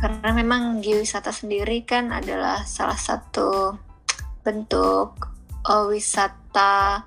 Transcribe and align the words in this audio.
karena 0.00 0.32
memang 0.32 0.80
geowisata 0.80 1.28
sendiri 1.28 1.84
kan 1.84 2.08
adalah 2.08 2.64
salah 2.64 2.96
satu 2.96 3.76
bentuk 4.40 5.28
uh, 5.68 5.84
wisata 5.92 7.04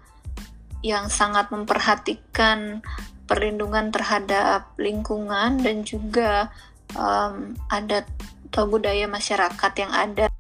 yang 0.85 1.09
sangat 1.09 1.49
memperhatikan 1.49 2.85
perlindungan 3.25 3.89
terhadap 3.89 4.69
lingkungan 4.77 5.57
dan 5.57 5.81
juga 5.81 6.53
um, 6.93 7.57
adat 7.73 8.05
atau 8.53 8.69
budaya 8.69 9.09
masyarakat 9.09 9.73
yang 9.81 9.89
ada. 9.89 10.32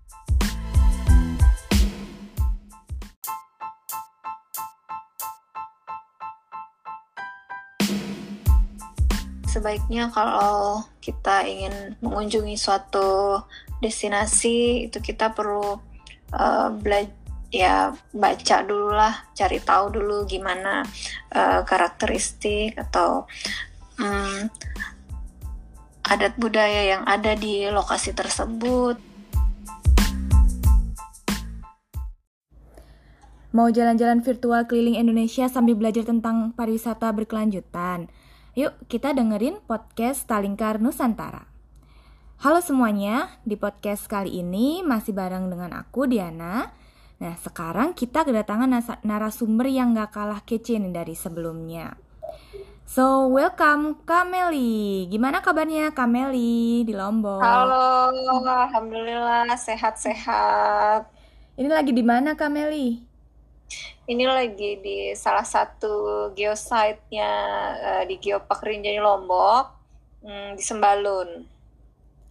Sebaiknya 9.63 10.11
kalau 10.11 10.83
kita 10.99 11.47
ingin 11.47 11.95
mengunjungi 12.03 12.59
suatu 12.59 13.39
destinasi 13.79 14.91
itu 14.91 14.99
kita 14.99 15.31
perlu 15.31 15.79
uh, 16.35 16.67
belajar 16.83 17.15
ya 17.47 17.95
baca 18.11 18.57
dulu 18.67 18.91
lah, 18.91 19.23
cari 19.31 19.63
tahu 19.63 19.95
dulu 19.95 20.27
gimana 20.27 20.83
uh, 21.31 21.63
karakteristik 21.63 22.75
atau 22.75 23.23
um, 24.03 24.51
adat 26.11 26.35
budaya 26.35 26.99
yang 26.99 27.07
ada 27.07 27.31
di 27.31 27.63
lokasi 27.71 28.11
tersebut. 28.11 28.99
Mau 33.55 33.71
jalan-jalan 33.71 34.19
virtual 34.27 34.67
keliling 34.67 34.99
Indonesia 34.99 35.47
sambil 35.47 35.79
belajar 35.79 36.03
tentang 36.03 36.51
pariwisata 36.51 37.07
berkelanjutan? 37.15 38.11
Yuk 38.53 38.77
kita 38.85 39.17
dengerin 39.17 39.57
podcast 39.65 40.29
Talingkar 40.29 40.77
Nusantara. 40.77 41.49
Halo 42.37 42.61
semuanya, 42.61 43.41
di 43.41 43.57
podcast 43.57 44.05
kali 44.05 44.45
ini 44.45 44.85
masih 44.85 45.09
bareng 45.09 45.49
dengan 45.49 45.73
aku 45.81 46.05
Diana 46.05 46.69
Nah, 47.17 47.33
sekarang 47.39 47.97
kita 47.97 48.21
kedatangan 48.21 48.99
narasumber 49.01 49.71
yang 49.71 49.97
gak 49.97 50.11
kalah 50.11 50.45
kece 50.45 50.75
nih 50.75 50.91
dari 50.91 51.15
sebelumnya. 51.17 51.97
So, 52.83 53.31
welcome 53.31 54.03
Kameli. 54.03 55.07
Gimana 55.07 55.39
kabarnya 55.39 55.95
Kameli 55.95 56.83
di 56.83 56.91
Lombok? 56.91 57.41
Halo, 57.41 58.11
alhamdulillah 58.37 59.49
sehat-sehat. 59.55 61.09
Ini 61.55 61.69
lagi 61.71 61.89
di 61.89 62.03
mana 62.03 62.35
Kameli? 62.35 63.12
Ini 64.03 64.27
lagi 64.27 64.83
di 64.83 65.15
salah 65.15 65.47
satu 65.47 66.27
geosite-nya 66.35 67.31
uh, 67.79 68.03
di 68.03 68.19
Geopark 68.19 68.67
Rinjani 68.67 68.99
Lombok, 68.99 69.65
hmm, 70.27 70.59
di 70.59 70.63
Sembalun. 70.63 71.47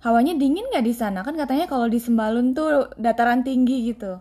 Hawanya 0.05 0.37
dingin 0.37 0.69
nggak 0.69 0.85
di 0.85 0.93
sana? 0.93 1.25
Kan 1.25 1.33
katanya 1.33 1.65
kalau 1.65 1.89
di 1.89 1.97
Sembalun 1.97 2.53
tuh 2.53 2.93
dataran 3.01 3.41
tinggi 3.41 3.89
gitu. 3.89 4.21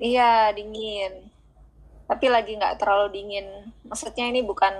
Iya, 0.00 0.56
dingin. 0.56 1.28
Tapi 2.08 2.26
lagi 2.32 2.56
nggak 2.56 2.80
terlalu 2.80 3.12
dingin. 3.12 3.46
Maksudnya 3.84 4.24
ini 4.24 4.40
bukan 4.40 4.72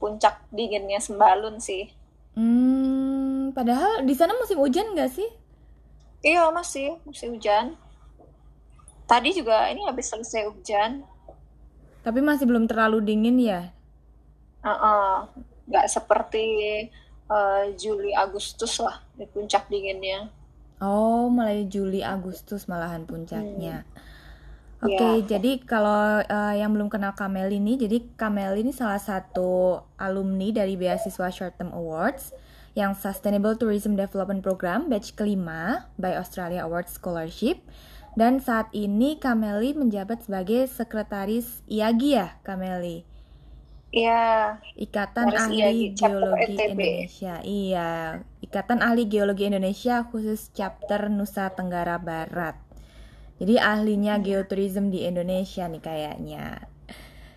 puncak 0.00 0.40
dinginnya 0.48 1.04
Sembalun 1.04 1.60
sih. 1.60 1.92
Hmm, 2.32 3.52
padahal 3.52 4.08
di 4.08 4.16
sana 4.16 4.32
musim 4.40 4.56
hujan 4.56 4.96
nggak 4.96 5.12
sih? 5.12 5.28
Iya, 6.24 6.48
masih 6.48 6.96
musim 7.04 7.36
hujan. 7.36 7.76
Tadi 9.10 9.34
juga 9.34 9.66
ini 9.66 9.82
habis 9.90 10.06
selesai 10.06 10.46
hujan. 10.46 11.02
Tapi 12.06 12.22
masih 12.22 12.46
belum 12.46 12.70
terlalu 12.70 13.02
dingin 13.02 13.42
ya? 13.42 13.74
Uh 14.62 14.70
-uh. 14.70 15.14
Nggak 15.66 15.90
seperti 15.90 16.46
uh, 17.26 17.74
Juli 17.74 18.14
Agustus 18.14 18.78
lah 18.78 19.02
di 19.18 19.26
puncak 19.26 19.66
dinginnya. 19.66 20.30
Oh, 20.78 21.26
mulai 21.26 21.66
Juli 21.66 22.06
Agustus 22.06 22.70
malahan 22.70 23.02
puncaknya. 23.02 23.82
Hmm. 23.82 24.08
Oke, 24.80 24.96
okay, 24.96 25.14
ya. 25.20 25.36
jadi 25.36 25.60
kalau 25.60 26.24
uh, 26.24 26.54
yang 26.56 26.72
belum 26.72 26.88
kenal 26.88 27.12
Kamel 27.12 27.52
ini, 27.52 27.76
jadi 27.76 28.00
Kamel 28.16 28.64
ini 28.64 28.72
salah 28.72 28.96
satu 28.96 29.84
alumni 30.00 30.48
dari 30.56 30.72
beasiswa 30.80 31.28
Short 31.28 31.60
Term 31.60 31.76
Awards 31.76 32.32
yang 32.72 32.96
Sustainable 32.96 33.60
Tourism 33.60 33.92
Development 33.92 34.40
Program 34.40 34.88
batch 34.88 35.12
kelima 35.12 35.84
by 36.00 36.16
Australia 36.16 36.64
Awards 36.64 36.96
Scholarship. 36.96 37.60
Dan 38.18 38.42
saat 38.42 38.70
ini 38.74 39.22
Kameli 39.22 39.74
menjabat 39.74 40.26
sebagai 40.26 40.66
sekretaris 40.66 41.62
IAGI 41.70 42.10
ya, 42.10 42.28
Kameli? 42.42 43.06
Iya. 43.90 44.58
Ikatan 44.78 45.34
Ahli 45.34 45.58
IAGI, 45.62 45.86
Geologi 45.98 46.54
Indonesia. 46.54 47.34
Iya, 47.42 47.90
Ikatan 48.42 48.78
Ahli 48.82 49.04
Geologi 49.10 49.44
Indonesia 49.50 50.06
khusus 50.10 50.50
chapter 50.54 51.10
Nusa 51.10 51.50
Tenggara 51.54 51.98
Barat. 51.98 52.58
Jadi 53.40 53.56
ahlinya 53.56 54.20
geotourism 54.20 54.92
di 54.92 55.08
Indonesia 55.08 55.64
nih 55.64 55.80
kayaknya. 55.80 56.60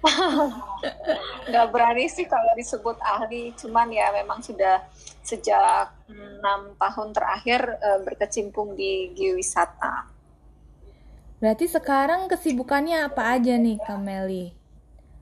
Gak 1.54 1.68
berani 1.72 2.12
sih 2.12 2.28
kalau 2.28 2.52
disebut 2.60 3.00
ahli, 3.00 3.56
cuman 3.56 3.88
ya 3.88 4.12
memang 4.12 4.44
sudah 4.44 4.84
sejak 5.24 5.96
enam 6.12 6.76
tahun 6.76 7.16
terakhir 7.16 7.80
uh, 7.80 8.04
berkecimpung 8.04 8.76
di 8.76 9.16
geowisata. 9.16 10.13
Berarti 11.44 11.68
sekarang 11.68 12.32
kesibukannya 12.32 13.04
apa 13.04 13.36
aja 13.36 13.60
nih 13.60 13.76
Kameli? 13.84 14.56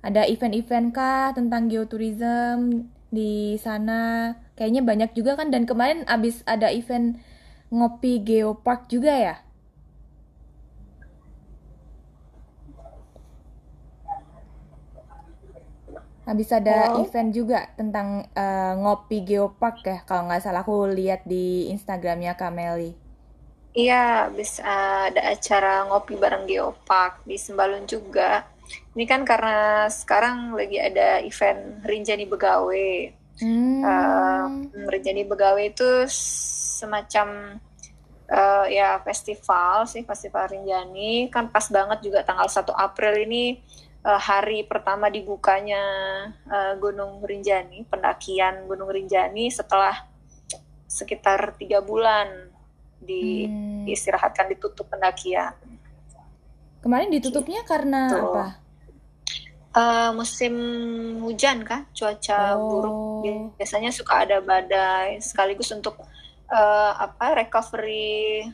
Ada 0.06 0.30
event-event 0.30 0.94
kah 0.94 1.34
tentang 1.34 1.66
geotourism 1.66 2.86
di 3.10 3.58
sana? 3.58 4.38
Kayaknya 4.54 4.86
banyak 4.86 5.12
juga 5.18 5.34
kan 5.34 5.50
dan 5.50 5.66
kemarin 5.66 6.06
abis 6.06 6.46
ada 6.46 6.70
event 6.70 7.18
ngopi 7.74 8.22
geopark 8.22 8.86
juga 8.86 9.18
ya? 9.18 9.36
Habis 16.30 16.54
ada 16.54 16.94
oh. 16.94 17.02
event 17.02 17.34
juga 17.34 17.66
tentang 17.74 18.30
uh, 18.38 18.74
ngopi 18.78 19.26
geopark 19.26 19.82
ya, 19.82 20.06
kalau 20.06 20.30
nggak 20.30 20.46
salah 20.46 20.62
aku 20.62 20.86
lihat 20.86 21.26
di 21.26 21.66
Instagramnya 21.74 22.38
Kameli. 22.38 23.01
Iya, 23.72 24.28
habis 24.28 24.60
uh, 24.60 25.08
ada 25.08 25.32
acara 25.32 25.88
ngopi 25.88 26.20
bareng 26.20 26.44
geopark 26.44 27.24
di 27.24 27.40
Sembalun 27.40 27.88
juga. 27.88 28.44
Ini 28.92 29.08
kan 29.08 29.24
karena 29.24 29.88
sekarang 29.88 30.52
lagi 30.60 30.76
ada 30.76 31.24
event 31.24 31.80
Rinjani 31.88 32.28
Begawe. 32.28 32.92
Hmm. 33.40 33.80
Uh, 33.80 34.48
Rinjani 34.92 35.24
Begawe 35.24 35.64
itu 35.64 35.88
semacam 36.12 37.56
uh, 38.28 38.68
ya 38.68 39.00
festival 39.08 39.88
sih, 39.88 40.04
festival 40.04 40.52
Rinjani. 40.52 41.32
Kan 41.32 41.48
pas 41.48 41.72
banget 41.72 42.04
juga 42.04 42.28
tanggal 42.28 42.52
1 42.52 42.76
April 42.76 43.24
ini 43.24 43.56
uh, 44.04 44.20
hari 44.20 44.68
pertama 44.68 45.08
dibukanya 45.08 45.84
uh, 46.44 46.76
Gunung 46.76 47.24
Rinjani, 47.24 47.88
pendakian 47.88 48.68
Gunung 48.68 48.92
Rinjani 48.92 49.48
setelah 49.48 50.12
sekitar 50.92 51.56
tiga 51.56 51.80
bulan 51.80 52.51
di 53.02 53.50
hmm. 53.50 53.90
diistirahatkan 53.90 54.48
ditutup 54.54 54.88
pendakian. 54.88 55.58
Kemarin 56.82 57.10
ditutupnya 57.14 57.62
karena 57.66 58.10
gitu. 58.10 58.26
apa? 58.34 58.46
Uh, 59.72 60.12
musim 60.20 60.54
hujan 61.24 61.64
kah, 61.64 61.88
cuaca 61.94 62.56
oh. 62.56 62.60
buruk. 62.60 63.58
Biasanya 63.58 63.90
suka 63.90 64.26
ada 64.28 64.42
badai, 64.44 65.22
sekaligus 65.24 65.72
untuk 65.72 66.02
uh, 66.52 66.94
apa 66.98 67.42
recovery 67.42 68.46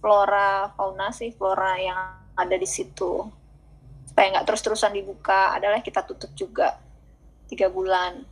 flora 0.00 0.72
fauna 0.72 1.12
sih 1.12 1.34
flora 1.36 1.76
yang 1.76 2.00
ada 2.32 2.56
di 2.56 2.64
situ 2.64 3.20
supaya 4.08 4.26
nggak 4.32 4.46
terus-terusan 4.48 4.96
dibuka 4.96 5.54
adalah 5.54 5.78
kita 5.84 6.02
tutup 6.02 6.32
juga 6.34 6.80
tiga 7.46 7.70
bulan. 7.70 8.24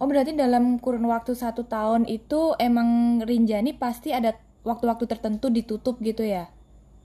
Oh 0.00 0.08
berarti 0.08 0.32
dalam 0.32 0.80
kurun 0.80 1.04
waktu 1.12 1.36
satu 1.36 1.68
tahun 1.68 2.08
itu 2.08 2.56
emang 2.56 3.20
Rinjani 3.20 3.76
pasti 3.76 4.16
ada 4.16 4.32
waktu-waktu 4.66 5.04
tertentu 5.08 5.48
ditutup 5.48 5.98
gitu 6.00 6.24
ya? 6.24 6.48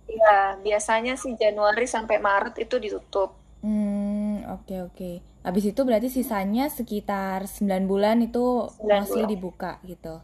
Iya 0.06 0.62
biasanya 0.62 1.18
sih 1.18 1.34
Januari 1.34 1.90
sampai 1.90 2.22
Maret 2.22 2.56
itu 2.62 2.76
ditutup. 2.78 3.34
Hmm 3.66 4.46
oke 4.46 4.66
okay, 4.66 4.80
oke. 4.82 4.96
Okay. 4.96 5.16
Habis 5.46 5.74
itu 5.74 5.82
berarti 5.86 6.10
sisanya 6.10 6.70
sekitar 6.74 7.46
9 7.46 7.86
bulan 7.86 8.22
itu 8.26 8.70
9 8.82 8.86
masih 8.86 9.24
bulan. 9.26 9.30
dibuka 9.30 9.72
gitu? 9.86 10.16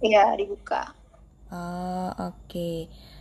Iya 0.00 0.32
dibuka. 0.36 0.92
Oh 1.52 2.10
oke. 2.16 2.48
Okay. 2.48 2.76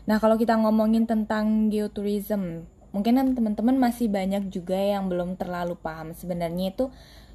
Nah 0.07 0.19
kalau 0.19 0.35
kita 0.35 0.55
ngomongin 0.57 1.07
tentang 1.07 1.67
geotourism, 1.71 2.67
mungkin 2.95 3.19
kan 3.19 3.27
teman-teman 3.35 3.75
masih 3.75 4.07
banyak 4.07 4.47
juga 4.47 4.79
yang 4.79 5.11
belum 5.11 5.35
terlalu 5.35 5.75
paham 5.75 6.15
sebenarnya 6.15 6.71
itu 6.71 6.87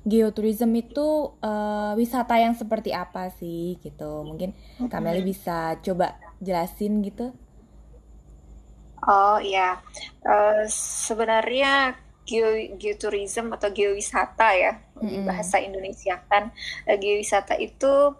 geotourism 0.05 0.73
itu 0.77 1.37
uh, 1.45 1.93
wisata 1.97 2.41
yang 2.41 2.57
seperti 2.57 2.97
apa 2.97 3.29
sih 3.37 3.77
gitu. 3.85 4.25
Mungkin 4.25 4.57
Kameli 4.89 5.21
bisa 5.21 5.77
coba 5.85 6.17
jelasin 6.41 7.05
gitu. 7.05 7.37
Oh 9.05 9.37
iya. 9.41 9.81
Uh, 10.25 10.65
sebenarnya 10.71 11.97
geo 12.25 12.77
geotourism 12.77 13.51
atau 13.57 13.73
geowisata 13.73 14.55
ya 14.55 14.73
mm 14.77 15.01
-hmm. 15.01 15.09
di 15.09 15.17
bahasa 15.25 15.57
Indonesia 15.59 16.21
kan 16.29 16.53
uh, 16.87 16.97
geowisata 17.01 17.57
itu 17.59 18.15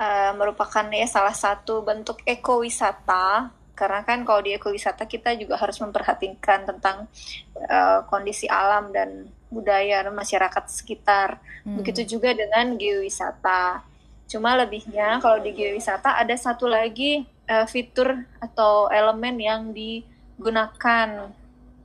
uh, 0.00 0.32
merupakan 0.36 0.84
ya 0.92 1.08
salah 1.08 1.36
satu 1.36 1.84
bentuk 1.84 2.20
ekowisata. 2.24 3.52
Karena 3.76 4.00
kan 4.08 4.24
kalau 4.24 4.40
di 4.40 4.56
ekowisata 4.56 5.04
kita 5.04 5.36
juga 5.36 5.60
harus 5.60 5.76
memperhatikan 5.84 6.64
tentang 6.64 7.12
uh, 7.60 8.08
kondisi 8.08 8.48
alam 8.48 8.88
dan 8.88 9.28
budaya 9.48 10.02
masyarakat 10.10 10.64
sekitar. 10.70 11.38
Hmm. 11.62 11.78
Begitu 11.80 12.18
juga 12.18 12.34
dengan 12.34 12.74
geowisata. 12.74 13.82
Cuma 14.26 14.58
lebihnya 14.58 15.22
kalau 15.22 15.38
di 15.38 15.54
geowisata 15.54 16.18
ada 16.18 16.34
satu 16.34 16.66
lagi 16.66 17.26
uh, 17.46 17.66
fitur 17.66 18.26
atau 18.42 18.90
elemen 18.90 19.38
yang 19.38 19.70
digunakan 19.70 21.30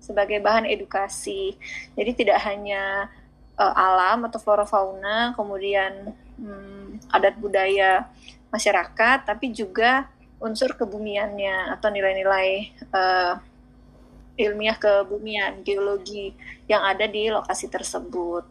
sebagai 0.02 0.42
bahan 0.42 0.66
edukasi. 0.66 1.54
Jadi 1.94 2.26
tidak 2.26 2.42
hanya 2.42 3.14
uh, 3.62 3.74
alam 3.78 4.26
atau 4.26 4.42
flora 4.42 4.66
fauna, 4.66 5.38
kemudian 5.38 6.18
um, 6.42 6.98
adat 7.14 7.38
budaya 7.38 8.10
masyarakat, 8.50 9.24
tapi 9.30 9.54
juga 9.54 10.10
unsur 10.42 10.74
kebumiannya 10.74 11.78
atau 11.78 11.94
nilai-nilai 11.94 12.74
uh, 12.90 13.38
ilmiah 14.40 14.78
kebumian, 14.80 15.62
geologi 15.62 16.36
yang 16.66 16.82
ada 16.84 17.06
di 17.06 17.28
lokasi 17.32 17.68
tersebut. 17.68 18.44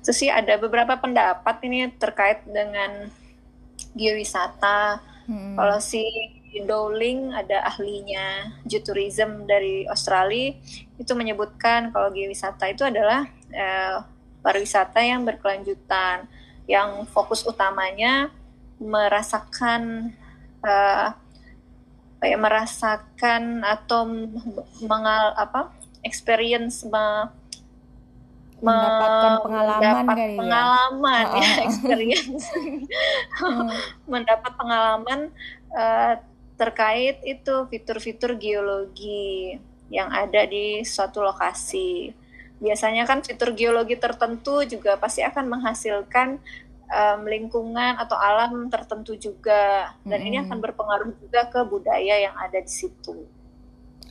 Itu 0.00 0.12
sih 0.12 0.28
ada 0.28 0.56
beberapa 0.60 0.96
pendapat 0.96 1.60
ini 1.64 1.88
terkait 1.96 2.44
dengan 2.48 3.08
geowisata. 3.96 5.02
Hmm. 5.28 5.56
Kalau 5.56 5.78
si 5.80 6.04
Dowling 6.58 7.36
ada 7.36 7.68
ahlinya 7.68 8.56
geotourism 8.64 9.44
dari 9.44 9.84
Australia 9.84 10.56
itu 10.96 11.12
menyebutkan 11.12 11.92
kalau 11.92 12.08
geowisata 12.08 12.72
itu 12.72 12.88
adalah 12.88 13.28
eh, 13.52 14.00
pariwisata 14.40 15.04
yang 15.04 15.28
berkelanjutan 15.28 16.24
yang 16.68 17.04
fokus 17.08 17.44
utamanya 17.48 18.28
merasakan 18.78 20.14
uh, 20.62 21.10
kayak 22.18 22.38
merasakan 22.42 23.62
atau 23.62 24.06
mengal 24.82 25.24
apa 25.38 25.70
experience 26.02 26.82
me, 26.86 27.30
mendapatkan 28.58 29.32
pengalaman 29.46 29.82
mendapat 29.82 30.16
kali 30.18 30.34
ya? 30.34 30.38
pengalaman 30.38 31.24
ya, 31.26 31.38
ya 31.38 31.52
experience 31.62 32.44
hmm. 33.38 33.68
mendapat 34.10 34.52
pengalaman 34.58 35.20
uh, 35.74 36.14
terkait 36.58 37.22
itu 37.22 37.54
fitur-fitur 37.70 38.34
geologi 38.34 39.54
yang 39.88 40.10
ada 40.10 40.42
di 40.42 40.82
suatu 40.82 41.22
lokasi 41.22 42.10
biasanya 42.58 43.06
kan 43.06 43.22
fitur 43.22 43.54
geologi 43.54 43.94
tertentu 43.94 44.66
juga 44.66 44.98
pasti 44.98 45.22
akan 45.22 45.46
menghasilkan 45.46 46.42
um, 46.88 47.20
lingkungan 47.28 48.00
atau 48.00 48.16
alam 48.16 48.66
tertentu 48.72 49.14
juga 49.14 49.92
dan 50.02 50.20
hmm. 50.20 50.28
ini 50.28 50.36
akan 50.44 50.58
berpengaruh 50.58 51.12
juga 51.20 51.46
ke 51.48 51.60
budaya 51.68 52.16
yang 52.18 52.34
ada 52.36 52.58
di 52.58 52.72
situ. 52.72 53.28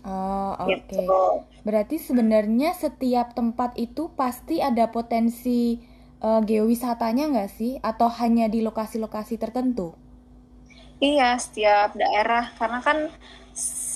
Oh 0.07 0.53
oke. 0.55 0.69
Okay. 0.87 1.03
Gitu. 1.03 1.19
Berarti 1.67 1.95
sebenarnya 1.99 2.71
setiap 2.77 3.35
tempat 3.35 3.75
itu 3.75 4.13
pasti 4.15 4.63
ada 4.63 4.87
potensi 4.87 5.83
uh, 6.23 6.39
geowisatanya 6.39 7.33
nggak 7.33 7.51
sih? 7.51 7.75
Atau 7.83 8.07
hanya 8.21 8.47
di 8.47 8.63
lokasi-lokasi 8.63 9.35
tertentu? 9.35 9.97
Iya 10.97 11.37
setiap 11.37 11.93
daerah 11.93 12.49
karena 12.57 12.79
kan 12.81 12.97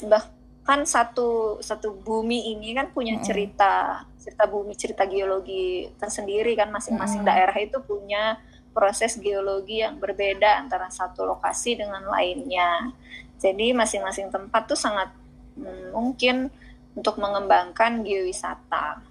bahkan 0.05 0.85
satu 0.85 1.57
satu 1.63 1.97
bumi 1.97 2.53
ini 2.53 2.77
kan 2.77 2.93
punya 2.93 3.17
cerita 3.25 4.05
cerita 4.21 4.45
bumi 4.45 4.77
cerita 4.77 5.09
geologi 5.09 5.89
tersendiri 5.97 6.53
kan 6.53 6.69
masing-masing 6.69 7.25
-hmm. 7.25 7.31
daerah 7.33 7.57
itu 7.57 7.81
punya 7.81 8.37
proses 8.71 9.19
geologi 9.19 9.83
yang 9.83 9.99
berbeda 9.99 10.63
antara 10.63 10.87
satu 10.87 11.27
lokasi 11.27 11.79
dengan 11.79 12.07
lainnya. 12.07 12.95
Jadi 13.41 13.75
masing-masing 13.75 14.31
tempat 14.31 14.71
tuh 14.71 14.79
sangat 14.79 15.11
hmm, 15.59 15.91
mungkin 15.91 16.47
untuk 16.95 17.19
mengembangkan 17.19 18.03
geowisata. 18.03 19.03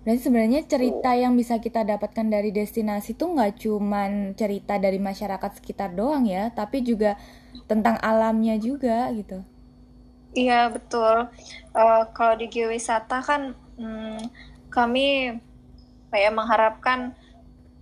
Berarti 0.00 0.20
sebenarnya 0.24 0.64
cerita 0.64 1.12
yang 1.12 1.36
bisa 1.36 1.60
kita 1.60 1.84
dapatkan 1.84 2.24
dari 2.24 2.48
destinasi 2.48 3.12
itu 3.12 3.24
nggak 3.28 3.60
cuman 3.60 4.32
cerita 4.32 4.80
dari 4.80 4.96
masyarakat 4.96 5.60
sekitar 5.60 5.92
doang 5.92 6.24
ya, 6.24 6.48
tapi 6.56 6.80
juga 6.80 7.20
tentang 7.68 8.00
alamnya 8.00 8.56
juga 8.56 9.12
gitu. 9.12 9.44
Iya 10.32 10.72
betul. 10.72 11.28
Uh, 11.76 12.02
kalau 12.16 12.34
di 12.40 12.48
geowisata 12.48 13.20
kan 13.20 13.52
hmm, 13.76 14.24
kami 14.72 15.36
kayak 16.08 16.32
mengharapkan 16.32 17.12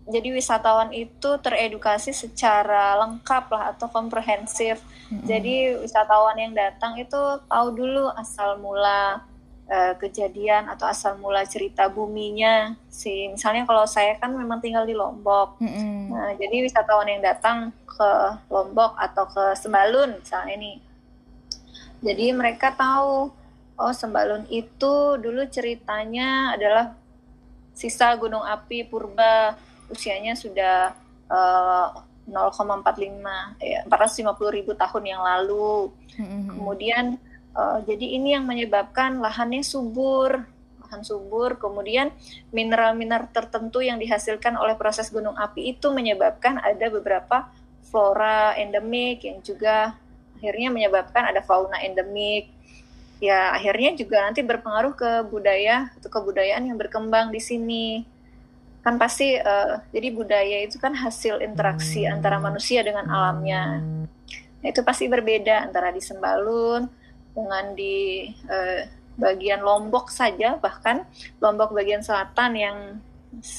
jadi 0.09 0.33
wisatawan 0.33 0.89
itu 0.97 1.37
teredukasi 1.37 2.17
secara 2.17 2.97
lengkap 3.05 3.45
lah 3.53 3.77
atau 3.77 3.93
komprehensif. 3.93 4.81
Mm-hmm. 5.13 5.27
Jadi 5.29 5.55
wisatawan 5.85 6.37
yang 6.41 6.57
datang 6.57 6.97
itu 6.97 7.21
tahu 7.45 7.69
dulu 7.77 8.09
asal 8.17 8.57
mula 8.57 9.21
uh, 9.69 9.95
kejadian 10.01 10.73
atau 10.73 10.89
asal 10.89 11.21
mula 11.21 11.45
cerita 11.45 11.93
buminya. 11.93 12.73
Si 12.89 13.29
misalnya 13.29 13.69
kalau 13.69 13.85
saya 13.85 14.17
kan 14.17 14.33
memang 14.33 14.65
tinggal 14.65 14.89
di 14.89 14.97
Lombok. 14.97 15.61
Mm-hmm. 15.61 15.97
Nah, 16.09 16.33
jadi 16.41 16.57
wisatawan 16.65 17.09
yang 17.13 17.21
datang 17.21 17.77
ke 17.85 18.13
Lombok 18.49 18.97
atau 18.97 19.29
ke 19.29 19.45
Sembalun 19.61 20.25
misalnya 20.25 20.57
ini. 20.57 20.81
Jadi 22.01 22.33
mereka 22.33 22.73
tahu 22.73 23.29
oh 23.77 23.93
Sembalun 23.93 24.49
itu 24.49 25.21
dulu 25.21 25.45
ceritanya 25.53 26.57
adalah 26.57 26.97
sisa 27.77 28.11
gunung 28.17 28.43
api 28.43 28.89
purba 28.89 29.68
usianya 29.89 30.37
sudah 30.37 30.93
uh, 31.29 31.89
0,45 32.29 33.65
ya 33.65 33.81
450 33.89 34.57
ribu 34.61 34.73
tahun 34.77 35.05
yang 35.09 35.23
lalu. 35.25 35.89
Mm-hmm. 36.21 36.45
Kemudian 36.53 37.05
uh, 37.57 37.81
jadi 37.89 38.07
ini 38.21 38.37
yang 38.37 38.45
menyebabkan 38.45 39.19
lahannya 39.19 39.65
subur, 39.65 40.45
lahan 40.85 41.03
subur. 41.03 41.57
Kemudian 41.57 42.13
mineral-mineral 42.53 43.33
tertentu 43.33 43.81
yang 43.81 43.97
dihasilkan 43.97 44.61
oleh 44.61 44.77
proses 44.77 45.09
gunung 45.09 45.35
api 45.41 45.73
itu 45.73 45.89
menyebabkan 45.89 46.61
ada 46.61 46.93
beberapa 46.93 47.49
flora 47.89 48.53
endemik 48.61 49.25
yang 49.25 49.41
juga 49.41 49.97
akhirnya 50.37 50.69
menyebabkan 50.69 51.33
ada 51.33 51.41
fauna 51.41 51.81
endemik. 51.81 52.53
Ya 53.19 53.51
akhirnya 53.51 53.99
juga 53.99 54.23
nanti 54.23 54.47
berpengaruh 54.47 54.95
ke 54.95 55.11
budaya 55.27 55.91
atau 55.99 56.07
kebudayaan 56.07 56.71
yang 56.71 56.79
berkembang 56.79 57.35
di 57.35 57.43
sini 57.43 58.07
kan 58.83 58.95
pasti 58.97 59.37
uh, 59.37 59.83
jadi 59.91 60.09
budaya 60.15 60.59
itu 60.65 60.79
kan 60.79 60.95
hasil 60.95 61.43
interaksi 61.43 62.07
antara 62.07 62.39
manusia 62.39 62.81
dengan 62.81 63.11
alamnya. 63.11 63.83
Nah, 64.59 64.69
itu 64.71 64.81
pasti 64.83 65.07
berbeda 65.11 65.67
antara 65.67 65.91
di 65.91 66.03
Sembalun 66.03 66.87
dengan 67.35 67.75
di 67.75 68.27
uh, 68.47 68.83
bagian 69.19 69.67
Lombok 69.67 70.15
saja 70.15 70.59
bahkan 70.63 71.03
Lombok 71.43 71.75
bagian 71.75 72.03
selatan 72.07 72.55
yang 72.55 72.79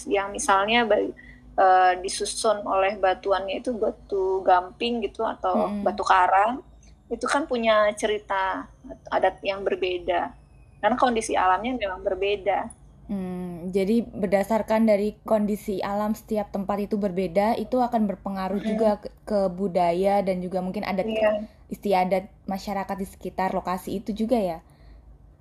yang 0.08 0.32
misalnya 0.32 0.88
uh, 0.88 1.94
disusun 2.00 2.64
oleh 2.66 2.96
batuannya 2.98 3.60
itu 3.60 3.76
batu 3.76 4.42
gamping 4.42 5.04
gitu 5.04 5.28
atau 5.28 5.68
hmm. 5.68 5.84
batu 5.84 6.04
karang 6.08 6.64
itu 7.10 7.26
kan 7.26 7.50
punya 7.50 7.90
cerita 7.98 8.70
adat 9.10 9.42
yang 9.44 9.66
berbeda. 9.66 10.32
Karena 10.80 10.96
kondisi 10.96 11.36
alamnya 11.36 11.76
memang 11.76 12.00
berbeda 12.06 12.79
Hmm, 13.10 13.74
jadi 13.74 14.06
berdasarkan 14.06 14.86
dari 14.86 15.18
kondisi 15.26 15.82
alam 15.82 16.14
setiap 16.14 16.54
tempat 16.54 16.78
itu 16.78 16.94
berbeda, 16.94 17.58
itu 17.58 17.82
akan 17.82 18.06
berpengaruh 18.06 18.62
hmm. 18.62 18.70
juga 18.70 18.90
ke, 19.02 19.10
ke 19.26 19.40
budaya 19.50 20.22
dan 20.22 20.46
juga 20.46 20.62
mungkin 20.62 20.86
adat 20.86 21.10
yeah. 21.10 21.42
istiadat 21.74 22.30
masyarakat 22.46 22.94
di 23.02 23.08
sekitar 23.10 23.58
lokasi 23.58 23.98
itu 23.98 24.14
juga 24.14 24.38
ya. 24.38 24.62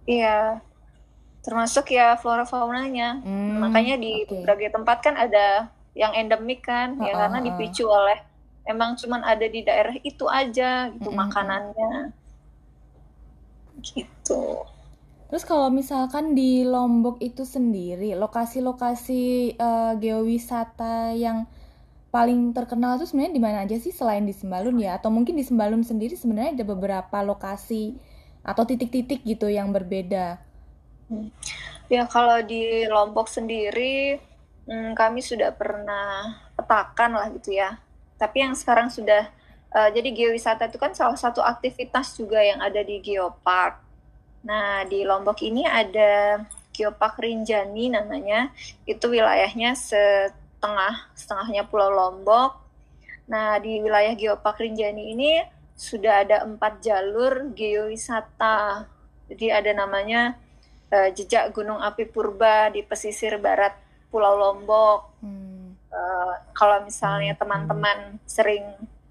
Iya, 0.08 0.64
termasuk 1.44 1.92
ya 1.92 2.16
flora 2.16 2.48
faunanya. 2.48 3.20
Hmm, 3.20 3.60
Makanya 3.60 4.00
di 4.00 4.24
okay. 4.24 4.40
berbagai 4.40 4.72
tempat 4.72 5.04
kan 5.04 5.20
ada 5.20 5.68
yang 5.92 6.16
endemik 6.16 6.64
kan, 6.64 6.96
uh, 6.96 7.04
ya 7.04 7.12
uh, 7.12 7.18
karena 7.20 7.52
dipicu 7.52 7.84
oleh 7.84 8.16
emang 8.64 8.96
cuman 8.96 9.28
ada 9.28 9.44
di 9.44 9.60
daerah 9.60 9.92
itu 10.00 10.24
aja 10.24 10.88
gitu 10.88 11.12
hmm, 11.12 11.20
makanannya. 11.20 12.16
Gitu. 13.84 14.44
Terus 15.28 15.44
kalau 15.44 15.68
misalkan 15.68 16.32
di 16.32 16.64
Lombok 16.64 17.20
itu 17.20 17.44
sendiri, 17.44 18.16
lokasi-lokasi 18.16 19.54
uh, 19.60 19.92
geowisata 20.00 21.12
yang 21.12 21.44
paling 22.08 22.56
terkenal 22.56 22.96
itu 22.96 23.04
sebenarnya 23.04 23.36
di 23.36 23.42
mana 23.44 23.58
aja 23.68 23.76
sih 23.76 23.92
selain 23.92 24.24
di 24.24 24.32
Sembalun 24.32 24.80
ya? 24.80 24.96
Atau 24.96 25.12
mungkin 25.12 25.36
di 25.36 25.44
Sembalun 25.44 25.84
sendiri 25.84 26.16
sebenarnya 26.16 26.56
ada 26.56 26.64
beberapa 26.64 27.20
lokasi 27.20 27.92
atau 28.40 28.64
titik-titik 28.64 29.20
gitu 29.28 29.52
yang 29.52 29.68
berbeda? 29.68 30.40
Hmm. 31.12 31.28
Ya 31.92 32.08
kalau 32.08 32.40
di 32.40 32.88
Lombok 32.88 33.28
sendiri 33.28 34.16
hmm, 34.64 34.96
kami 34.96 35.20
sudah 35.20 35.52
pernah 35.52 36.40
petakan 36.56 37.20
lah 37.20 37.28
gitu 37.36 37.52
ya. 37.52 37.76
Tapi 38.16 38.48
yang 38.48 38.56
sekarang 38.56 38.88
sudah 38.88 39.28
uh, 39.76 39.92
jadi 39.92 40.08
geowisata 40.08 40.72
itu 40.72 40.80
kan 40.80 40.96
salah 40.96 41.20
satu 41.20 41.44
aktivitas 41.44 42.16
juga 42.16 42.40
yang 42.40 42.64
ada 42.64 42.80
di 42.80 42.96
Geopark 43.04 43.87
Nah, 44.48 44.88
di 44.88 45.04
Lombok 45.04 45.44
ini 45.44 45.68
ada 45.68 46.40
Geopark 46.72 47.20
Rinjani 47.20 47.92
namanya. 47.92 48.48
Itu 48.88 49.12
wilayahnya 49.12 49.76
setengah, 49.76 51.12
setengahnya 51.12 51.68
Pulau 51.68 51.92
Lombok. 51.92 52.56
Nah, 53.28 53.60
di 53.60 53.84
wilayah 53.84 54.16
Geopark 54.16 54.64
Rinjani 54.64 55.12
ini 55.12 55.30
sudah 55.76 56.24
ada 56.24 56.48
empat 56.48 56.80
jalur 56.80 57.52
geowisata. 57.52 58.88
Jadi 59.28 59.52
ada 59.52 59.70
namanya 59.76 60.40
uh, 60.88 61.12
jejak 61.12 61.52
Gunung 61.52 61.78
Api 61.78 62.08
Purba 62.08 62.72
di 62.72 62.80
pesisir 62.80 63.36
barat 63.36 63.76
Pulau 64.08 64.34
Lombok. 64.40 65.20
Hmm. 65.20 65.76
Uh, 65.92 66.34
kalau 66.56 66.80
misalnya 66.88 67.36
hmm. 67.36 67.40
teman-teman 67.44 67.98
sering 68.24 68.64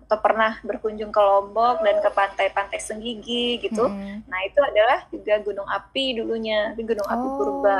atau 0.07 0.23
pernah 0.23 0.55
berkunjung 0.63 1.11
ke 1.11 1.19
Lombok 1.19 1.83
dan 1.83 1.99
ke 1.99 2.09
pantai-pantai 2.15 2.79
Senggigi 2.79 3.59
gitu, 3.59 3.83
hmm. 3.83 4.23
nah 4.23 4.39
itu 4.47 4.59
adalah 4.63 5.03
juga 5.11 5.35
gunung 5.43 5.67
api 5.67 6.23
dulunya, 6.23 6.71
gunung 6.79 7.03
oh. 7.03 7.13
api 7.13 7.27
Purba. 7.35 7.79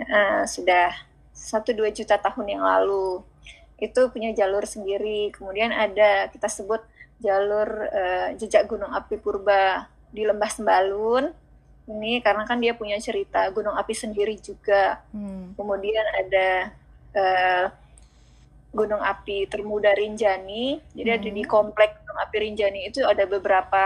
Uh, 0.00 0.48
sudah 0.48 0.96
satu 1.40 1.72
dua 1.72 1.92
juta 1.92 2.16
tahun 2.20 2.56
yang 2.56 2.64
lalu 2.64 3.20
itu 3.80 4.00
punya 4.12 4.30
jalur 4.36 4.68
sendiri. 4.68 5.32
Kemudian 5.32 5.72
ada 5.72 6.28
kita 6.28 6.46
sebut 6.52 6.84
jalur 7.20 7.68
uh, 7.88 8.28
jejak 8.36 8.68
gunung 8.68 8.92
api 8.92 9.16
purba 9.16 9.88
di 10.12 10.28
Lembah 10.28 10.52
Sembalun. 10.52 11.32
Ini 11.90 12.22
karena 12.22 12.46
kan 12.46 12.60
dia 12.60 12.76
punya 12.76 13.00
cerita 13.00 13.48
gunung 13.50 13.74
api 13.74 13.96
sendiri 13.96 14.36
juga. 14.38 15.00
Hmm. 15.10 15.56
Kemudian 15.56 16.06
ada 16.12 16.48
uh, 17.16 17.64
gunung 18.70 19.02
api 19.02 19.50
termuda 19.50 19.90
Rinjani. 19.94 20.78
Jadi 20.94 21.08
hmm. 21.10 21.18
ada 21.18 21.28
di 21.30 21.42
hmm. 21.44 21.50
komplek 21.50 21.90
gunung 22.02 22.18
api 22.22 22.36
Rinjani 22.38 22.80
itu 22.86 23.02
ada 23.02 23.24
beberapa 23.26 23.82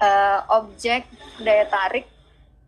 uh, 0.00 0.40
objek 0.60 1.08
daya 1.40 1.64
tarik 1.68 2.06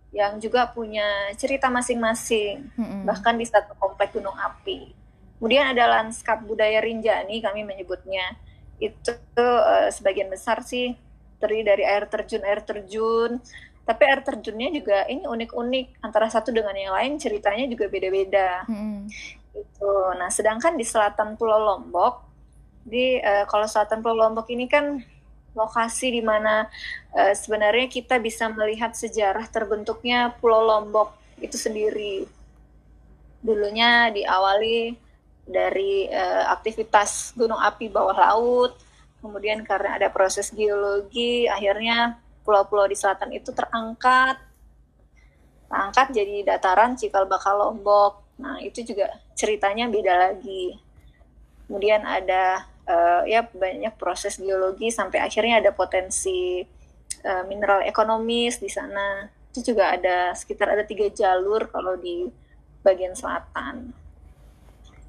yang 0.08 0.40
juga 0.40 0.64
punya 0.72 1.04
cerita 1.36 1.68
masing-masing, 1.68 2.72
hmm. 2.72 3.04
bahkan 3.04 3.36
di 3.36 3.44
satu 3.44 3.76
komplek 3.76 4.16
gunung 4.16 4.32
api. 4.40 4.96
Kemudian 5.36 5.76
ada 5.76 6.00
lanskap 6.00 6.42
budaya 6.42 6.80
Rinjani 6.80 7.44
kami 7.44 7.62
menyebutnya. 7.62 8.34
Itu 8.80 9.14
uh, 9.38 9.92
sebagian 9.92 10.32
besar 10.32 10.64
sih 10.64 10.96
terdiri 11.38 11.62
dari 11.62 11.84
air 11.86 12.08
terjun 12.08 12.42
air 12.42 12.64
terjun. 12.64 13.38
Tapi 13.84 14.02
air 14.04 14.20
terjunnya 14.20 14.68
juga 14.72 15.04
ini 15.08 15.24
unik-unik 15.24 16.04
antara 16.04 16.28
satu 16.28 16.52
dengan 16.52 16.76
yang 16.76 16.92
lain 16.92 17.16
ceritanya 17.20 17.68
juga 17.68 17.88
beda-beda. 17.88 18.64
Hmm. 18.68 19.08
Itu. 19.54 19.92
Nah, 20.16 20.28
sedangkan 20.28 20.74
di 20.76 20.84
selatan 20.84 21.38
Pulau 21.38 21.60
Lombok, 21.60 22.24
di 22.88 23.20
uh, 23.20 23.44
kalau 23.44 23.68
selatan 23.68 24.00
Pulau 24.00 24.28
Lombok 24.28 24.48
ini 24.48 24.64
kan 24.64 25.00
lokasi 25.52 26.14
di 26.14 26.22
mana 26.22 26.68
uh, 27.12 27.34
sebenarnya 27.34 27.90
kita 27.90 28.16
bisa 28.22 28.46
melihat 28.48 28.94
sejarah 28.94 29.44
terbentuknya 29.50 30.32
Pulau 30.38 30.64
Lombok 30.64 31.12
itu 31.42 31.58
sendiri. 31.58 32.24
Dulunya 33.38 34.10
diawali 34.10 34.94
dari 35.48 36.06
uh, 36.10 36.52
aktivitas 36.52 37.32
gunung 37.34 37.58
api 37.58 37.88
bawah 37.88 38.14
laut. 38.14 38.72
Kemudian 39.18 39.66
karena 39.66 39.98
ada 39.98 40.08
proses 40.14 40.54
geologi, 40.54 41.50
akhirnya 41.50 42.22
pulau-pulau 42.46 42.86
di 42.86 42.94
selatan 42.94 43.34
itu 43.34 43.50
terangkat, 43.50 44.38
terangkat 45.66 46.06
jadi 46.14 46.46
dataran 46.46 46.94
cikal 46.94 47.26
bakal 47.26 47.58
Lombok. 47.58 48.27
Nah 48.38 48.62
itu 48.62 48.82
juga 48.82 49.10
ceritanya 49.34 49.90
beda 49.90 50.14
lagi. 50.30 50.78
Kemudian 51.66 52.02
ada 52.06 52.64
uh, 52.88 53.22
ya 53.28 53.44
banyak 53.44 53.94
proses 54.00 54.40
geologi 54.40 54.88
sampai 54.88 55.20
akhirnya 55.20 55.60
ada 55.60 55.70
potensi 55.74 56.64
uh, 57.22 57.44
mineral 57.44 57.84
ekonomis 57.84 58.58
di 58.62 58.70
sana. 58.72 59.28
Itu 59.52 59.74
juga 59.74 59.94
ada 59.94 60.32
sekitar 60.32 60.72
ada 60.72 60.82
tiga 60.86 61.10
jalur 61.12 61.68
kalau 61.68 61.98
di 61.98 62.26
bagian 62.82 63.12
selatan 63.12 63.92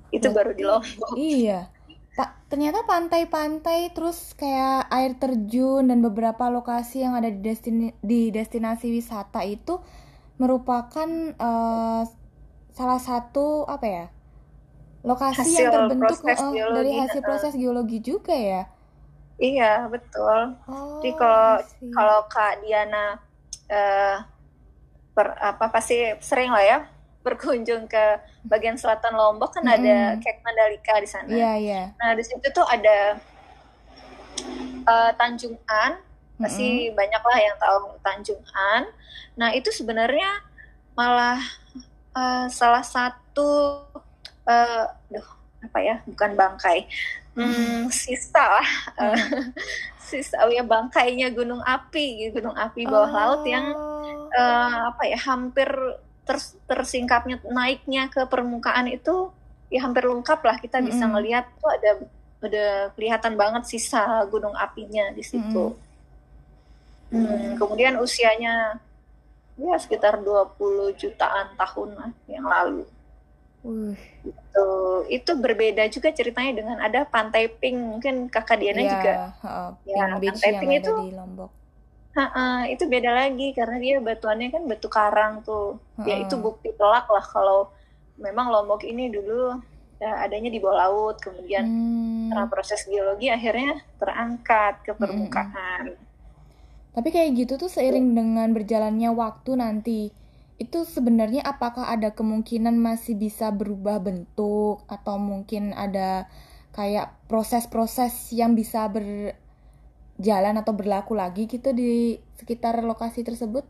itu 0.10 0.28
Berarti, 0.30 0.38
baru 0.38 0.52
di 0.54 0.64
Lombok 0.66 1.12
iya 1.18 1.70
Pak, 2.18 2.52
ternyata 2.52 2.84
pantai-pantai 2.84 3.96
terus 3.96 4.36
kayak 4.36 4.90
air 4.92 5.16
terjun 5.16 5.88
dan 5.88 6.04
beberapa 6.04 6.52
lokasi 6.52 7.06
yang 7.06 7.16
ada 7.16 7.32
di 7.32 7.40
destin 7.40 7.96
di 8.04 8.34
destinasi 8.34 8.92
wisata 8.92 9.46
itu 9.48 9.80
merupakan 10.36 11.08
uh, 11.40 12.04
salah 12.80 13.02
satu 13.04 13.68
apa 13.68 13.84
ya 13.84 14.06
lokasi 15.04 15.44
hasil 15.44 15.68
yang 15.68 15.92
terbentuk 15.92 16.20
uh, 16.24 16.72
dari 16.72 16.92
hasil 16.96 17.20
proses 17.20 17.52
geologi 17.60 18.00
juga 18.00 18.32
ya 18.32 18.64
iya 19.36 19.84
betul 19.92 20.56
oh, 20.64 21.04
jadi 21.04 21.12
kalau 21.20 21.48
kalau 21.92 22.20
kak 22.32 22.64
Diana 22.64 23.20
uh, 23.68 24.16
per, 25.12 25.36
apa 25.44 25.68
pasti 25.68 26.16
sering 26.24 26.56
lah 26.56 26.64
ya 26.64 26.80
berkunjung 27.20 27.92
ke 27.92 28.04
bagian 28.48 28.80
selatan 28.80 29.12
Lombok 29.12 29.60
kan 29.60 29.68
hmm. 29.68 29.76
ada 29.76 29.98
Kek 30.24 30.40
Mandalika 30.40 30.96
di 31.04 31.10
sana. 31.10 31.28
Yeah. 31.28 31.56
Yeah. 31.60 31.86
Nah, 32.00 32.16
di 32.16 32.24
situ 32.24 32.48
tuh 32.56 32.64
ada 32.64 33.20
uh, 34.88 35.12
Tanjung 35.20 35.60
An, 35.68 36.00
masih 36.40 36.72
mm 36.72 36.96
-hmm. 36.96 36.96
banyak 36.96 37.24
lah 37.28 37.40
yang 37.44 37.56
tahu 37.60 37.80
Tanjung 38.00 38.44
An. 38.56 38.84
Nah, 39.36 39.52
itu 39.52 39.68
sebenarnya 39.68 40.32
malah 40.96 41.44
uh, 42.20 42.46
salah 42.52 42.84
satu 42.84 43.80
uh, 44.44 44.86
duh, 45.08 45.28
apa 45.64 45.80
ya? 45.80 45.96
Bukan 46.04 46.36
bangkai. 46.36 46.86
Hmm, 47.40 47.88
sisa 47.88 48.44
lah. 48.44 48.70
Mm. 49.00 49.56
sisa 50.10 50.42
oh 50.42 50.50
ya 50.50 50.66
bangkainya 50.66 51.30
gunung 51.30 51.62
api, 51.62 52.34
gunung 52.34 52.58
api 52.58 52.90
bawah 52.90 53.08
oh. 53.08 53.14
laut 53.14 53.44
yang 53.46 53.72
uh, 54.34 54.90
apa 54.90 55.06
ya? 55.06 55.22
hampir 55.22 55.70
ter, 56.26 56.38
tersingkapnya 56.66 57.38
naiknya 57.46 58.10
ke 58.10 58.26
permukaan 58.26 58.90
itu 58.90 59.30
ya 59.70 59.86
hampir 59.86 60.10
lengkap 60.10 60.42
lah 60.42 60.58
kita 60.58 60.82
bisa 60.82 61.06
mm 61.06 61.14
-hmm. 61.14 61.14
melihat 61.14 61.46
tuh 61.62 61.70
ada 61.70 61.92
ada 62.42 62.66
kelihatan 62.98 63.38
banget 63.38 63.70
sisa 63.70 64.26
gunung 64.34 64.58
apinya 64.58 65.14
di 65.14 65.22
situ. 65.22 65.78
Mm 67.14 67.14
-hmm. 67.14 67.26
hmm, 67.30 67.52
kemudian 67.62 67.94
usianya 68.02 68.82
ya 69.60 69.76
sekitar 69.76 70.24
20 70.24 70.96
jutaan 70.96 71.54
tahun 71.60 71.90
lah 72.00 72.12
yang 72.32 72.48
lalu. 72.48 72.88
Uh. 73.60 73.92
Itu 74.24 74.68
itu 75.12 75.32
berbeda 75.36 75.84
juga 75.92 76.16
ceritanya 76.16 76.64
dengan 76.64 76.78
ada 76.80 77.04
pantai 77.04 77.52
Pink 77.52 77.76
mungkin 77.76 78.16
kakak 78.32 78.64
Diana 78.64 78.80
yeah, 78.80 78.92
juga. 78.92 79.14
Uh, 79.44 79.72
ya, 79.84 80.04
pantai 80.16 80.52
Pink 80.64 80.74
itu 80.80 80.92
di 80.96 81.12
Lombok 81.12 81.60
Ha-ha, 82.18 82.66
itu 82.66 82.90
beda 82.90 83.14
lagi 83.14 83.54
karena 83.54 83.78
dia 83.78 83.96
batuannya 84.02 84.50
kan 84.50 84.66
batu 84.66 84.90
karang 84.90 85.46
tuh. 85.46 85.78
Ya 86.04 86.18
itu 86.18 86.36
bukti 86.42 86.74
telak 86.74 87.06
lah 87.06 87.22
kalau 87.22 87.70
memang 88.18 88.50
Lombok 88.50 88.82
ini 88.82 89.14
dulu 89.14 89.62
ya, 90.02 90.26
adanya 90.26 90.50
di 90.50 90.58
bawah 90.58 90.90
laut, 90.90 91.22
kemudian 91.22 91.64
hmm. 91.70 92.34
karena 92.34 92.46
proses 92.50 92.82
geologi 92.90 93.30
akhirnya 93.30 93.86
terangkat 94.02 94.84
ke 94.90 94.92
permukaan. 94.98 95.94
Hmm. 95.94 96.09
Tapi 96.90 97.14
kayak 97.14 97.30
gitu 97.38 97.54
tuh 97.62 97.70
seiring 97.70 98.18
dengan 98.18 98.50
berjalannya 98.52 99.14
waktu 99.14 99.52
nanti, 99.56 100.10
itu 100.60 100.84
sebenarnya 100.84 101.46
apakah 101.46 101.88
ada 101.88 102.12
kemungkinan 102.12 102.76
masih 102.76 103.16
bisa 103.16 103.48
berubah 103.54 104.04
bentuk 104.04 104.84
atau 104.92 105.16
mungkin 105.16 105.72
ada 105.72 106.28
kayak 106.76 107.16
proses-proses 107.32 108.12
yang 108.36 108.54
bisa 108.54 108.92
ber 108.92 109.34
jalan 110.20 110.60
atau 110.60 110.76
berlaku 110.76 111.16
lagi 111.16 111.48
gitu 111.48 111.72
di 111.72 112.20
sekitar 112.36 112.84
lokasi 112.84 113.24
tersebut? 113.24 113.64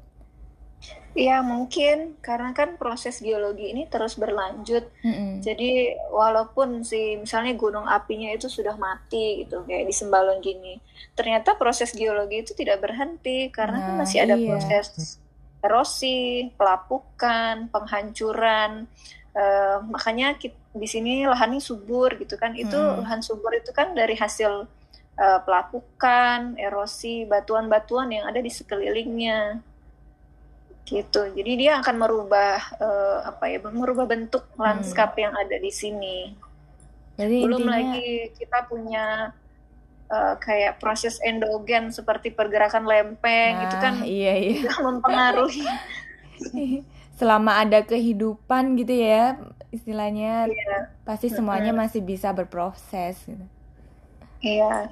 Iya 1.17 1.41
mungkin 1.41 2.21
karena 2.21 2.53
kan 2.53 2.77
proses 2.77 3.19
geologi 3.19 3.73
ini 3.73 3.89
terus 3.89 4.15
berlanjut. 4.15 4.87
Mm-hmm. 5.01 5.31
Jadi 5.41 5.71
walaupun 6.13 6.85
si 6.85 7.17
misalnya 7.17 7.57
gunung 7.57 7.89
apinya 7.89 8.29
itu 8.29 8.45
sudah 8.45 8.77
mati 8.77 9.43
gitu 9.43 9.65
kayak 9.65 9.89
di 9.89 9.93
Sembalun 9.95 10.39
gini, 10.39 10.77
ternyata 11.17 11.57
proses 11.57 11.91
geologi 11.97 12.45
itu 12.45 12.53
tidak 12.53 12.85
berhenti 12.85 13.49
karena 13.49 13.81
kan 13.81 13.83
nah, 13.83 13.97
kan 13.97 14.01
masih 14.05 14.19
ada 14.21 14.35
iya. 14.37 14.47
proses 14.53 15.17
erosi, 15.59 16.53
pelapukan, 16.55 17.67
penghancuran. 17.67 18.87
Uh, 19.29 19.85
makanya 19.91 20.35
kita, 20.39 20.57
di 20.73 20.87
sini 20.87 21.27
lahannya 21.27 21.59
subur 21.59 22.15
gitu 22.15 22.39
kan. 22.39 22.55
Itu 22.55 22.77
mm. 22.77 23.03
lahan 23.03 23.21
subur 23.25 23.51
itu 23.57 23.75
kan 23.75 23.91
dari 23.91 24.15
hasil 24.15 24.65
uh, 25.19 25.39
pelapukan, 25.43 26.55
erosi, 26.55 27.27
batuan-batuan 27.27 28.07
yang 28.13 28.25
ada 28.29 28.39
di 28.39 28.47
sekelilingnya. 28.47 29.59
Gitu. 30.89 31.21
Jadi 31.37 31.51
dia 31.53 31.77
akan 31.85 31.95
merubah 32.01 32.57
uh, 32.81 33.29
apa 33.29 33.45
ya, 33.45 33.61
merubah 33.61 34.09
bentuk 34.09 34.49
hmm. 34.53 34.57
lanskap 34.57 35.13
yang 35.21 35.37
ada 35.37 35.61
di 35.61 35.69
sini. 35.69 36.33
Jadi 37.13 37.45
Belum 37.45 37.61
intinya... 37.61 37.77
lagi 37.77 38.09
kita 38.33 38.59
punya 38.65 39.05
uh, 40.09 40.35
kayak 40.41 40.81
proses 40.81 41.21
endogen 41.21 41.93
seperti 41.93 42.33
pergerakan 42.33 42.89
lempeng 42.89 43.53
nah, 43.53 43.65
itu 43.69 43.75
kan 43.77 43.93
iya, 44.01 44.33
iya. 44.33 44.71
mempengaruhi. 44.87 45.67
Selama 47.19 47.61
ada 47.61 47.83
kehidupan 47.83 48.79
gitu 48.79 48.95
ya, 48.95 49.37
istilahnya 49.69 50.49
iya. 50.49 50.95
pasti 51.05 51.29
semuanya 51.29 51.75
masih 51.75 52.01
bisa 52.01 52.33
berproses. 52.33 53.19
Gitu. 53.27 53.45
Iya. 54.39 54.87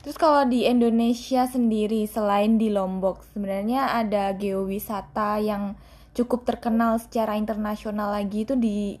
Terus 0.00 0.16
kalau 0.16 0.48
di 0.48 0.64
Indonesia 0.64 1.44
sendiri 1.44 2.08
selain 2.08 2.56
di 2.56 2.72
Lombok, 2.72 3.20
sebenarnya 3.36 4.00
ada 4.00 4.32
geowisata 4.32 5.36
yang 5.44 5.76
cukup 6.16 6.48
terkenal 6.48 6.96
secara 6.96 7.36
internasional 7.36 8.08
lagi 8.08 8.48
itu 8.48 8.56
di 8.56 8.96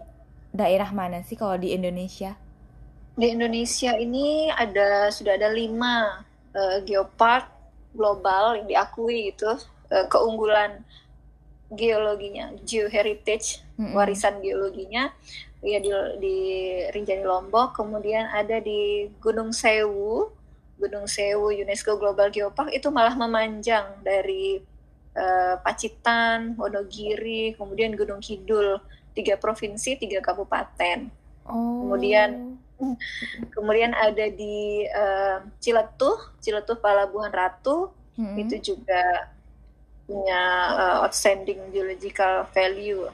daerah 0.52 0.92
mana 0.92 1.24
sih 1.24 1.40
kalau 1.40 1.56
di 1.56 1.72
Indonesia? 1.72 2.36
Di 3.16 3.32
Indonesia 3.32 3.96
ini 3.96 4.52
ada 4.52 5.08
sudah 5.08 5.40
ada 5.40 5.48
lima 5.48 6.20
uh, 6.52 6.78
geopark 6.84 7.48
global 7.96 8.60
yang 8.60 8.66
diakui 8.68 9.32
itu 9.32 9.48
uh, 9.88 10.06
keunggulan 10.12 10.84
geologinya, 11.72 12.52
geoheritage, 12.60 13.64
mm 13.78 13.88
-hmm. 13.88 13.92
warisan 13.96 14.42
geologinya 14.44 15.08
ya 15.60 15.78
di, 15.80 15.90
di 16.20 16.36
Rinjani 16.92 17.24
Lombok, 17.24 17.76
kemudian 17.76 18.28
ada 18.32 18.60
di 18.60 19.08
Gunung 19.20 19.52
Sewu, 19.52 20.32
Gunung 20.80 21.04
Sewu 21.04 21.52
UNESCO 21.52 22.00
Global 22.00 22.32
Geopark 22.32 22.72
itu 22.72 22.88
malah 22.88 23.12
memanjang 23.12 24.00
dari 24.00 24.64
uh, 25.12 25.60
Pacitan, 25.60 26.56
Wonogiri, 26.56 27.52
kemudian 27.54 27.92
Gunung 27.92 28.24
Kidul, 28.24 28.80
tiga 29.12 29.36
provinsi, 29.36 30.00
tiga 30.00 30.24
kabupaten. 30.24 31.12
Oh. 31.44 31.84
Kemudian 31.84 32.56
kemudian 33.52 33.92
ada 33.92 34.26
di 34.32 34.88
uh, 34.88 35.44
Ciletuh, 35.60 36.16
Ciletuh 36.40 36.80
Palabuhan 36.80 37.28
Ratu, 37.28 37.92
hmm. 38.16 38.40
itu 38.40 38.72
juga 38.72 39.28
punya 40.08 40.42
uh, 40.74 40.96
outstanding 41.04 41.70
geological 41.70 42.48
value 42.50 43.06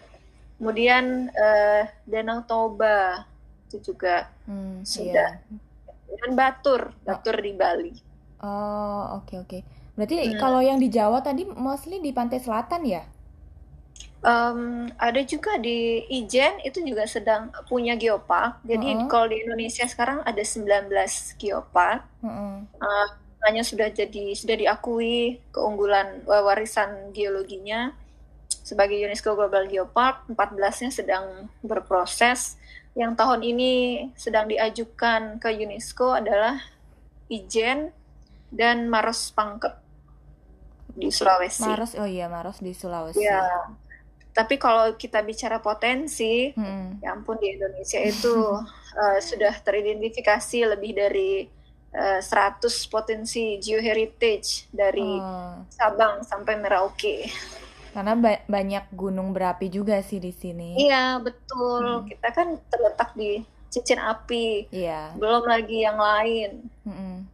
kemudian 0.56 1.28
uh, 1.32 1.82
Danau 2.08 2.40
Toba 2.48 3.28
itu 3.68 3.92
juga 3.92 4.32
hmm, 4.48 4.86
sudah 4.86 5.36
iya. 5.36 5.65
Dan 6.06 6.32
Batur 6.38 6.94
Batur 7.02 7.36
oh. 7.38 7.42
di 7.42 7.52
Bali 7.52 7.92
oh 8.42 9.20
oke 9.22 9.26
okay, 9.26 9.36
oke 9.42 9.48
okay. 9.48 9.60
berarti 9.98 10.14
hmm. 10.22 10.38
kalau 10.38 10.60
yang 10.62 10.78
di 10.78 10.88
Jawa 10.88 11.22
tadi 11.22 11.42
mostly 11.44 11.98
di 11.98 12.10
pantai 12.14 12.40
selatan 12.40 12.82
ya 12.86 13.02
Um, 14.26 14.90
ada 14.98 15.22
juga 15.22 15.54
di 15.54 16.02
Ijen 16.10 16.58
itu 16.66 16.82
juga 16.82 17.06
sedang 17.06 17.46
punya 17.70 17.94
geopark. 17.94 18.58
Jadi 18.66 18.98
uh 18.98 19.06
-huh. 19.06 19.06
kalau 19.06 19.30
di 19.30 19.38
Indonesia 19.38 19.86
sekarang 19.86 20.18
ada 20.26 20.42
19 20.42 20.90
geopark. 21.38 22.02
Uh 22.24 22.26
-huh. 22.26 22.56
uh, 22.82 23.08
hanya 23.46 23.62
sudah 23.62 23.86
jadi 23.94 24.34
sudah 24.34 24.58
diakui 24.58 25.38
keunggulan 25.54 26.26
warisan 26.26 27.14
geologinya 27.14 27.94
sebagai 28.66 28.98
UNESCO 28.98 29.38
Global 29.38 29.70
Geopark, 29.70 30.26
14-nya 30.26 30.90
sedang 30.90 31.46
berproses. 31.62 32.58
Yang 32.96 33.12
tahun 33.20 33.40
ini 33.44 33.72
sedang 34.16 34.48
diajukan 34.48 35.36
ke 35.36 35.52
UNESCO 35.52 36.16
adalah 36.16 36.56
Ijen 37.28 37.92
dan 38.48 38.88
Maros 38.88 39.28
Pangkep 39.36 39.76
di 40.96 41.12
Sulawesi. 41.12 41.68
Maros, 41.68 41.92
oh 42.00 42.08
iya 42.08 42.26
Maros 42.32 42.64
di 42.64 42.72
Sulawesi. 42.72 43.20
Ya. 43.20 43.68
Tapi 44.32 44.56
kalau 44.56 44.96
kita 44.96 45.20
bicara 45.20 45.60
potensi, 45.60 46.52
hmm. 46.56 47.04
ya 47.04 47.12
ampun 47.12 47.36
di 47.36 47.52
Indonesia 47.52 48.00
itu 48.00 48.32
uh, 48.96 49.18
sudah 49.28 49.52
teridentifikasi 49.60 50.58
lebih 50.76 50.92
dari 50.96 51.44
uh, 51.92 52.20
eh, 52.20 52.24
100 52.24 52.64
potensi 52.88 53.60
geoheritage 53.60 54.72
dari 54.72 55.20
oh. 55.20 55.68
Sabang 55.68 56.24
sampai 56.24 56.56
Merauke. 56.60 57.28
Karena 57.96 58.12
ba 58.12 58.44
banyak 58.44 58.92
gunung 58.92 59.32
berapi 59.32 59.72
juga 59.72 59.96
sih 60.04 60.20
di 60.20 60.28
sini. 60.28 60.76
Iya, 60.76 61.16
betul. 61.24 62.04
Hmm. 62.04 62.04
Kita 62.04 62.28
kan 62.28 62.60
terletak 62.68 63.16
di 63.16 63.40
cincin 63.72 63.96
api. 63.96 64.68
Iya. 64.68 65.16
Belum 65.16 65.48
lagi 65.48 65.80
yang 65.80 65.96
lain. 65.96 66.68
Hmm. 66.84 67.24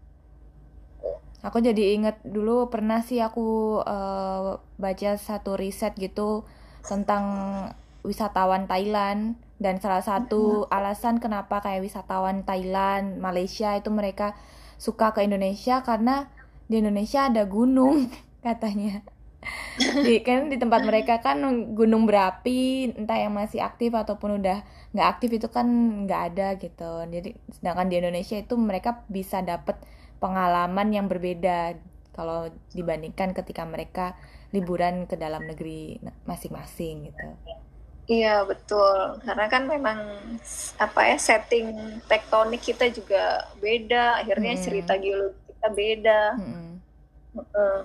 Aku 1.43 1.59
jadi 1.59 1.99
inget 1.99 2.23
dulu 2.23 2.71
pernah 2.71 3.03
sih 3.03 3.19
aku 3.19 3.83
uh, 3.83 4.63
baca 4.79 5.11
satu 5.19 5.59
riset 5.59 5.99
gitu 5.99 6.47
tentang 6.87 7.27
wisatawan 8.07 8.71
Thailand 8.71 9.35
dan 9.59 9.83
salah 9.83 10.07
satu 10.07 10.67
hmm. 10.67 10.71
alasan 10.71 11.19
kenapa 11.19 11.59
kayak 11.59 11.83
wisatawan 11.83 12.47
Thailand, 12.47 13.19
Malaysia 13.19 13.75
itu 13.75 13.91
mereka 13.91 14.39
suka 14.79 15.11
ke 15.11 15.27
Indonesia 15.27 15.83
karena 15.83 16.31
di 16.71 16.79
Indonesia 16.79 17.27
ada 17.27 17.43
gunung 17.51 18.07
katanya 18.47 19.03
di 20.07 20.23
kan 20.23 20.47
di 20.47 20.57
tempat 20.57 20.87
mereka 20.87 21.19
kan 21.19 21.43
gunung 21.75 22.07
berapi 22.07 22.95
entah 22.95 23.19
yang 23.19 23.35
masih 23.35 23.59
aktif 23.59 23.91
ataupun 23.91 24.39
udah 24.39 24.63
nggak 24.95 25.09
aktif 25.19 25.31
itu 25.35 25.49
kan 25.51 25.67
nggak 26.07 26.23
ada 26.33 26.49
gitu 26.63 26.93
jadi 27.11 27.31
sedangkan 27.59 27.91
di 27.91 27.97
Indonesia 27.99 28.39
itu 28.39 28.55
mereka 28.55 29.03
bisa 29.11 29.43
dapet 29.43 29.81
pengalaman 30.23 30.95
yang 30.95 31.07
berbeda 31.11 31.75
kalau 32.15 32.53
dibandingkan 32.71 33.35
ketika 33.35 33.67
mereka 33.67 34.15
liburan 34.53 35.09
ke 35.11 35.19
dalam 35.19 35.43
negeri 35.49 35.99
masing-masing 36.29 37.11
gitu 37.11 37.29
Iya 38.11 38.43
betul, 38.43 39.23
karena 39.23 39.47
kan 39.47 39.71
memang 39.71 39.99
apa 40.75 41.01
ya 41.07 41.17
setting 41.23 41.71
tektonik 42.11 42.59
kita 42.59 42.91
juga 42.91 43.47
beda, 43.63 44.19
akhirnya 44.19 44.59
hmm. 44.59 44.63
cerita 44.67 44.99
geologi 44.99 45.39
kita 45.47 45.69
beda. 45.71 46.23
Hmm. 46.35 46.83
Hmm. 47.31 47.83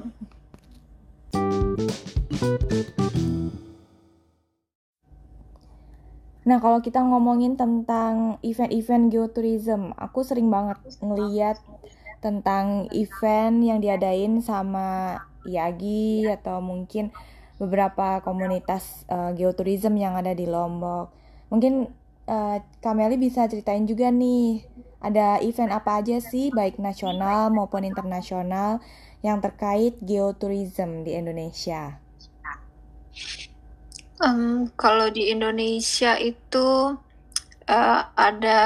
Nah, 6.48 6.58
kalau 6.58 6.82
kita 6.82 7.06
ngomongin 7.06 7.54
tentang 7.54 8.42
event-event 8.42 9.14
geotourism, 9.14 9.94
aku 9.94 10.26
sering 10.26 10.50
banget 10.50 10.82
ngeliat 11.06 11.62
tentang 12.18 12.90
event 12.96 13.62
yang 13.62 13.78
diadain 13.78 14.42
sama 14.42 15.22
Yagi 15.46 16.26
atau 16.26 16.58
mungkin 16.60 17.14
beberapa 17.62 18.26
komunitas 18.26 19.06
uh, 19.12 19.36
geotourism 19.38 19.94
yang 20.02 20.18
ada 20.18 20.34
di 20.34 20.50
Lombok. 20.50 21.14
Mungkin 21.54 21.94
uh, 22.26 22.58
Kameli 22.82 23.22
bisa 23.22 23.46
ceritain 23.46 23.86
juga 23.86 24.10
nih, 24.10 24.66
ada 24.98 25.38
event 25.46 25.70
apa 25.70 26.02
aja 26.02 26.18
sih, 26.18 26.50
baik 26.50 26.82
nasional 26.82 27.54
maupun 27.54 27.86
internasional 27.86 28.82
yang 29.26 29.42
terkait 29.42 29.98
geotourism 30.02 31.06
di 31.06 31.18
Indonesia? 31.18 31.98
Um, 34.18 34.70
kalau 34.74 35.14
di 35.14 35.30
Indonesia 35.30 36.18
itu 36.18 36.98
uh, 37.70 38.02
ada 38.18 38.62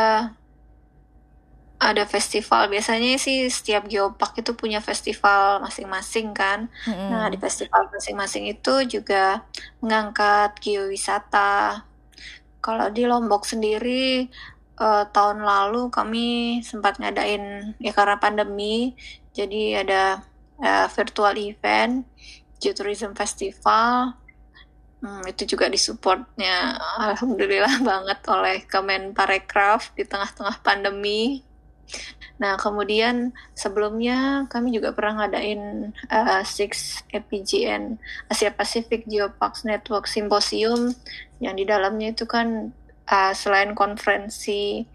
ada 1.81 2.05
festival 2.05 2.69
biasanya 2.69 3.17
sih 3.17 3.49
setiap 3.49 3.89
geopark 3.89 4.37
itu 4.37 4.53
punya 4.53 4.77
festival 4.79 5.65
masing-masing 5.65 6.29
kan. 6.31 6.69
Mm-hmm. 6.85 7.09
Nah 7.09 7.25
di 7.33 7.41
festival 7.41 7.89
masing-masing 7.89 8.53
itu 8.53 8.85
juga 8.85 9.41
mengangkat 9.81 10.61
geowisata. 10.61 11.81
Kalau 12.61 12.93
di 12.93 13.09
Lombok 13.09 13.49
sendiri 13.49 14.29
uh, 14.77 15.09
tahun 15.09 15.41
lalu 15.41 15.89
kami 15.89 16.61
sempat 16.61 17.01
ngadain 17.01 17.73
ya 17.81 17.91
karena 17.97 18.21
pandemi 18.21 18.93
jadi 19.33 19.81
ada 19.81 20.21
uh, 20.61 20.87
virtual 20.93 21.35
event 21.37 22.05
Geotourism 22.61 23.17
Festival. 23.17 24.15
Hmm, 25.01 25.25
itu 25.25 25.57
juga 25.57 25.65
disupportnya 25.65 26.77
alhamdulillah 27.01 27.81
banget 27.89 28.19
oleh 28.29 28.57
Kemen 28.69 29.17
Parekraf 29.17 29.97
di 29.97 30.05
tengah-tengah 30.05 30.61
pandemi. 30.61 31.41
Nah, 32.37 32.57
kemudian 32.57 33.33
sebelumnya 33.53 34.49
kami 34.49 34.73
juga 34.73 34.93
pernah 34.93 35.25
ngadain 35.25 35.93
uh, 36.09 36.41
Six 36.41 37.01
APGN 37.13 38.01
Asia 38.29 38.49
Pacific 38.49 39.05
Geoparks 39.05 39.65
Network 39.65 40.09
Symposium 40.09 40.93
yang 41.37 41.53
di 41.57 41.65
dalamnya 41.65 42.13
itu 42.13 42.25
kan 42.25 42.73
uh, 43.09 43.33
selain 43.37 43.77
konferensi 43.77 44.85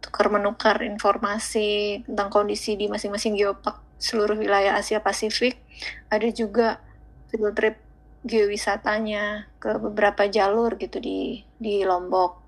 tukar 0.00 0.32
menukar 0.32 0.80
informasi 0.80 2.00
tentang 2.08 2.32
kondisi 2.32 2.80
di 2.80 2.88
masing-masing 2.88 3.36
geopark 3.36 3.89
seluruh 4.00 4.40
wilayah 4.40 4.80
Asia 4.80 5.04
Pasifik. 5.04 5.60
Ada 6.08 6.32
juga 6.32 6.80
field 7.28 7.54
trip 7.54 7.76
geowisatanya 8.24 9.48
ke 9.60 9.76
beberapa 9.76 10.26
jalur 10.26 10.74
gitu 10.80 10.98
di 10.98 11.44
di 11.60 11.84
Lombok. 11.84 12.40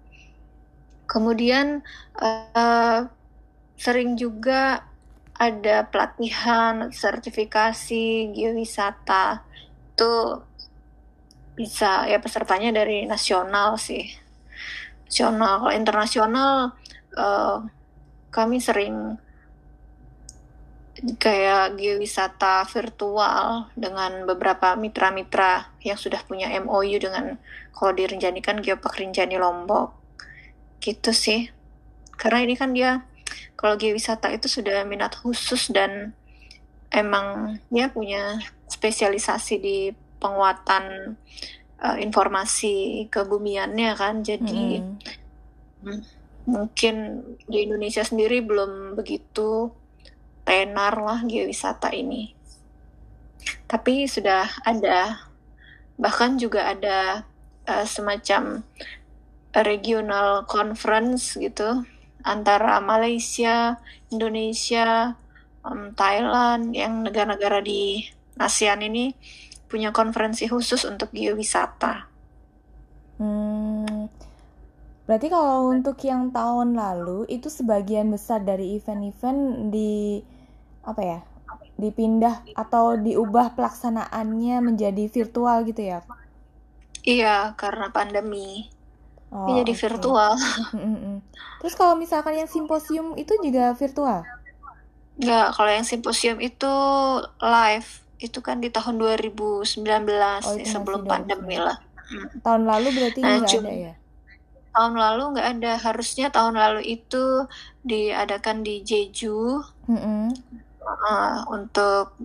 Kemudian 1.07 1.85
uh, 2.17 3.05
sering 3.77 4.17
juga 4.17 4.89
ada 5.37 5.85
pelatihan 5.89 6.89
sertifikasi 6.93 8.33
geowisata 8.33 9.45
itu 9.93 10.15
bisa 11.53 12.09
ya 12.09 12.17
pesertanya 12.17 12.73
dari 12.73 13.05
nasional 13.05 13.77
sih 13.77 14.09
nasional 15.05 15.61
kalau 15.61 15.75
internasional 15.77 16.55
uh, 17.21 17.61
kami 18.33 18.57
sering 18.57 19.21
kayak 21.03 21.75
geowisata 21.75 22.63
virtual 22.71 23.67
dengan 23.75 24.23
beberapa 24.23 24.79
mitra-mitra 24.79 25.75
yang 25.83 25.99
sudah 25.99 26.23
punya 26.23 26.47
MOU 26.63 26.95
dengan 27.03 27.43
kalau 27.75 27.91
direnjanikan 27.91 28.63
Geopark 28.63 29.03
Rinjani 29.03 29.35
Lombok. 29.43 29.91
Gitu 30.79 31.11
sih. 31.11 31.51
Karena 32.15 32.47
ini 32.47 32.55
kan 32.55 32.71
dia 32.71 33.03
kalau 33.59 33.75
geowisata 33.75 34.31
itu 34.31 34.47
sudah 34.47 34.87
minat 34.87 35.19
khusus 35.19 35.75
dan 35.75 36.15
emang 36.95 37.59
ya 37.75 37.91
punya 37.91 38.39
spesialisasi 38.71 39.55
di 39.59 39.79
penguatan 40.23 41.19
uh, 41.83 41.99
informasi 41.99 43.07
kebumiannya 43.11 43.91
kan. 43.99 44.23
Jadi 44.23 44.79
mm. 45.83 46.01
mungkin 46.47 46.95
di 47.51 47.67
Indonesia 47.67 48.07
sendiri 48.07 48.39
belum 48.39 48.95
begitu 48.95 49.82
tenar 50.53 51.01
lah 51.01 51.25
geowisata 51.25 51.89
ini. 51.97 52.37
Tapi 53.65 54.05
sudah 54.05 54.53
ada, 54.69 55.25
bahkan 55.97 56.37
juga 56.37 56.69
ada 56.69 57.25
uh, 57.65 57.89
semacam 57.89 58.61
regional 59.57 60.45
conference 60.45 61.41
gitu 61.41 61.89
antara 62.21 62.85
Malaysia, 62.85 63.81
Indonesia, 64.13 65.17
um, 65.65 65.97
Thailand, 65.97 66.77
yang 66.77 67.01
negara-negara 67.01 67.65
di 67.65 68.05
ASEAN 68.37 68.85
ini 68.85 69.17
punya 69.73 69.89
konferensi 69.89 70.45
khusus 70.53 70.85
untuk 70.85 71.17
geowisata. 71.17 72.13
Hmm, 73.17 74.13
berarti 75.09 75.33
kalau 75.33 75.73
untuk 75.73 75.97
yang 76.05 76.29
tahun 76.29 76.77
lalu 76.77 77.25
itu 77.33 77.49
sebagian 77.49 78.13
besar 78.13 78.45
dari 78.45 78.77
event-event 78.77 79.73
di 79.73 80.21
apa 80.83 81.03
ya 81.03 81.21
dipindah 81.83 82.45
atau 82.55 82.95
diubah 83.01 83.57
pelaksanaannya 83.57 84.63
menjadi 84.63 85.05
virtual 85.09 85.65
gitu 85.67 85.83
ya? 85.83 86.01
Iya, 87.03 87.59
karena 87.59 87.91
pandemi. 87.91 88.71
Oh, 89.33 89.49
jadi 89.49 89.73
okay. 89.73 89.89
virtual. 89.89 90.37
Terus 91.65 91.75
kalau 91.75 91.97
misalkan 91.97 92.37
yang 92.37 92.47
simposium 92.47 93.17
itu 93.17 93.33
juga 93.41 93.73
virtual? 93.73 94.23
Enggak, 95.17 95.47
kalau 95.57 95.71
yang 95.73 95.87
simposium 95.89 96.39
itu 96.39 96.73
live. 97.41 97.91
Itu 98.23 98.39
kan 98.39 98.63
di 98.63 98.71
tahun 98.71 99.03
2019 99.03 99.83
oh, 99.83 100.57
sebelum 100.63 101.03
pandemi 101.09 101.59
lah. 101.59 101.81
Tahun 102.45 102.63
lalu 102.63 102.95
berarti 102.95 103.19
nah, 103.19 103.43
nggak 103.43 103.51
ada 103.67 103.73
ya? 103.73 103.95
Tahun 104.71 104.95
lalu 104.95 105.23
nggak 105.35 105.49
ada. 105.59 105.73
Harusnya 105.81 106.31
tahun 106.31 106.55
lalu 106.55 107.01
itu 107.01 107.51
diadakan 107.83 108.63
di 108.63 108.85
Jeju. 108.87 109.65
Mm 109.91 109.99
-hmm. 109.99 110.25
Uh, 110.85 111.47
untuk 111.51 112.19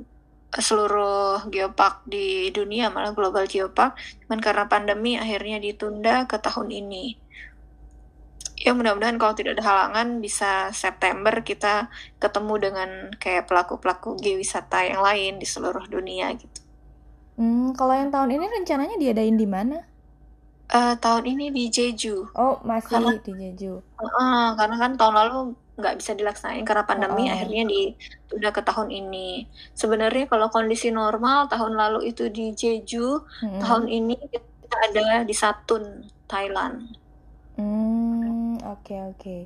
seluruh 0.57 1.45
geopark 1.51 2.07
di 2.07 2.49
dunia 2.55 2.89
malah 2.89 3.11
global 3.11 3.45
geopark 3.45 3.99
cuman 4.25 4.39
karena 4.39 4.65
pandemi 4.65 5.19
akhirnya 5.19 5.59
ditunda 5.59 6.23
ke 6.25 6.39
tahun 6.39 6.71
ini 6.71 7.27
ya 8.57 8.73
mudah-mudahan 8.73 9.21
kalau 9.21 9.37
tidak 9.37 9.61
ada 9.61 9.63
halangan 9.63 10.17
bisa 10.17 10.73
September 10.73 11.45
kita 11.45 11.93
ketemu 12.17 12.53
dengan 12.57 12.89
kayak 13.21 13.45
pelaku-pelaku 13.45 14.17
geowisata 14.17 14.81
yang 14.81 15.01
lain 15.05 15.37
di 15.37 15.45
seluruh 15.45 15.85
dunia 15.85 16.33
gitu. 16.33 16.59
Hmm, 17.37 17.77
kalau 17.77 17.93
yang 17.93 18.09
tahun 18.09 18.33
ini 18.33 18.45
rencananya 18.49 18.97
diadain 18.97 19.37
di 19.37 19.45
mana? 19.45 19.85
Uh, 20.67 20.97
tahun 20.97 21.37
ini 21.37 21.53
di 21.53 21.69
Jeju. 21.69 22.33
Oh, 22.33 22.59
masih 22.65 22.97
karena, 22.97 23.21
di 23.21 23.33
Jeju. 23.37 23.79
Uh, 24.01 24.49
karena 24.57 24.75
kan 24.81 24.91
tahun 24.97 25.15
lalu 25.15 25.39
nggak 25.77 26.01
bisa 26.01 26.17
dilaksanain 26.17 26.65
karena 26.65 26.83
pandemi 26.89 27.29
oh. 27.29 27.33
akhirnya 27.37 27.63
ditunda 27.69 28.49
ke 28.49 28.61
tahun 28.65 28.89
ini. 28.89 29.45
Sebenarnya 29.77 30.25
kalau 30.25 30.49
kondisi 30.49 30.89
normal 30.89 31.45
tahun 31.47 31.77
lalu 31.77 32.09
itu 32.09 32.33
di 32.33 32.51
Jeju, 32.57 33.21
hmm. 33.21 33.61
tahun 33.61 33.85
ini 33.85 34.17
kita 34.17 34.77
ada 34.91 35.07
di 35.21 35.35
Satun, 35.37 36.09
Thailand. 36.25 36.89
Hmm, 37.57 38.57
oke 38.65 38.81
okay, 38.81 38.99
oke. 39.05 39.17
Okay. 39.21 39.41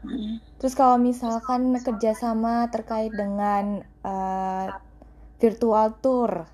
Hmm. 0.00 0.40
Terus 0.56 0.72
kalau 0.72 0.96
misalkan 0.96 1.76
kerjasama 1.76 2.72
terkait 2.72 3.12
dengan 3.12 3.84
uh, 4.00 4.72
virtual 5.36 5.92
tour 6.00 6.48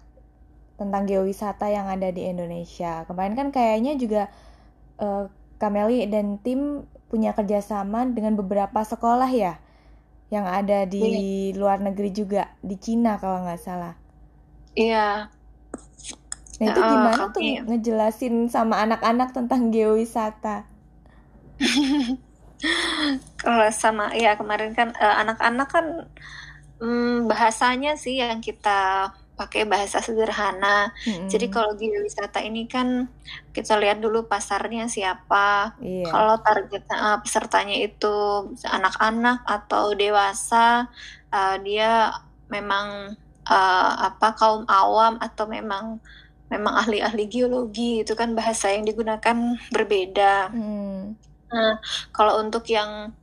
tentang 0.77 1.07
geowisata 1.07 1.71
yang 1.71 1.87
ada 1.87 2.11
di 2.11 2.27
Indonesia, 2.27 3.07
kemarin 3.07 3.38
kan 3.38 3.49
kayaknya 3.55 3.95
juga 3.95 4.29
uh, 4.99 5.31
Kameli 5.57 6.05
dan 6.09 6.38
tim 6.40 6.85
punya 7.07 7.33
kerjasama 7.33 8.05
dengan 8.11 8.35
beberapa 8.35 8.83
sekolah 8.83 9.31
ya 9.31 9.62
yang 10.27 10.42
ada 10.42 10.83
di 10.90 11.03
iya. 11.03 11.55
luar 11.55 11.79
negeri 11.79 12.11
juga 12.11 12.51
di 12.59 12.75
Cina 12.75 13.14
kalau 13.23 13.47
nggak 13.47 13.62
salah. 13.62 13.95
Iya. 14.75 15.31
Nah 16.57 16.66
itu 16.66 16.81
gimana 16.81 17.23
uh, 17.23 17.31
tuh 17.31 17.42
iya. 17.45 17.61
ngejelasin 17.62 18.51
sama 18.51 18.83
anak-anak 18.83 19.31
tentang 19.31 19.71
geowisata? 19.71 20.66
kalau 23.45 23.69
sama 23.71 24.12
ya 24.16 24.35
kemarin 24.35 24.73
kan 24.73 24.92
eh, 24.97 25.16
anak-anak 25.23 25.69
uh, 25.69 25.73
kan 25.73 25.87
um, 26.81 27.29
bahasanya 27.29 27.95
sih 27.97 28.19
yang 28.19 28.40
kita 28.42 29.12
pakai 29.37 29.68
bahasa 29.68 30.01
sederhana. 30.01 30.90
Hmm. 31.05 31.29
Jadi 31.29 31.53
kalau 31.53 31.77
wisata 31.77 32.40
ini 32.40 32.64
kan 32.64 33.07
kita 33.53 33.77
lihat 33.77 34.01
dulu 34.01 34.25
pasarnya 34.25 34.88
siapa. 34.88 35.77
Yeah. 35.79 36.09
Kalau 36.09 36.40
target 36.40 36.88
uh, 36.88 37.20
pesertanya 37.20 37.77
itu 37.77 38.16
anak-anak 38.64 39.44
atau 39.44 39.92
dewasa, 39.92 40.88
uh, 41.31 41.57
dia 41.61 42.16
memang 42.49 43.14
uh, 43.46 43.92
apa 44.09 44.33
kaum 44.35 44.64
awam 44.66 45.20
atau 45.20 45.44
memang 45.46 46.01
memang 46.46 46.79
ahli-ahli 46.79 47.27
geologi 47.27 48.07
itu 48.07 48.14
kan 48.14 48.33
bahasa 48.33 48.72
yang 48.72 48.87
digunakan 48.87 49.61
berbeda. 49.70 50.51
Hmm. 50.51 51.18
Nah, 51.46 51.79
kalau 52.11 52.42
untuk 52.42 52.66
yang 52.70 53.14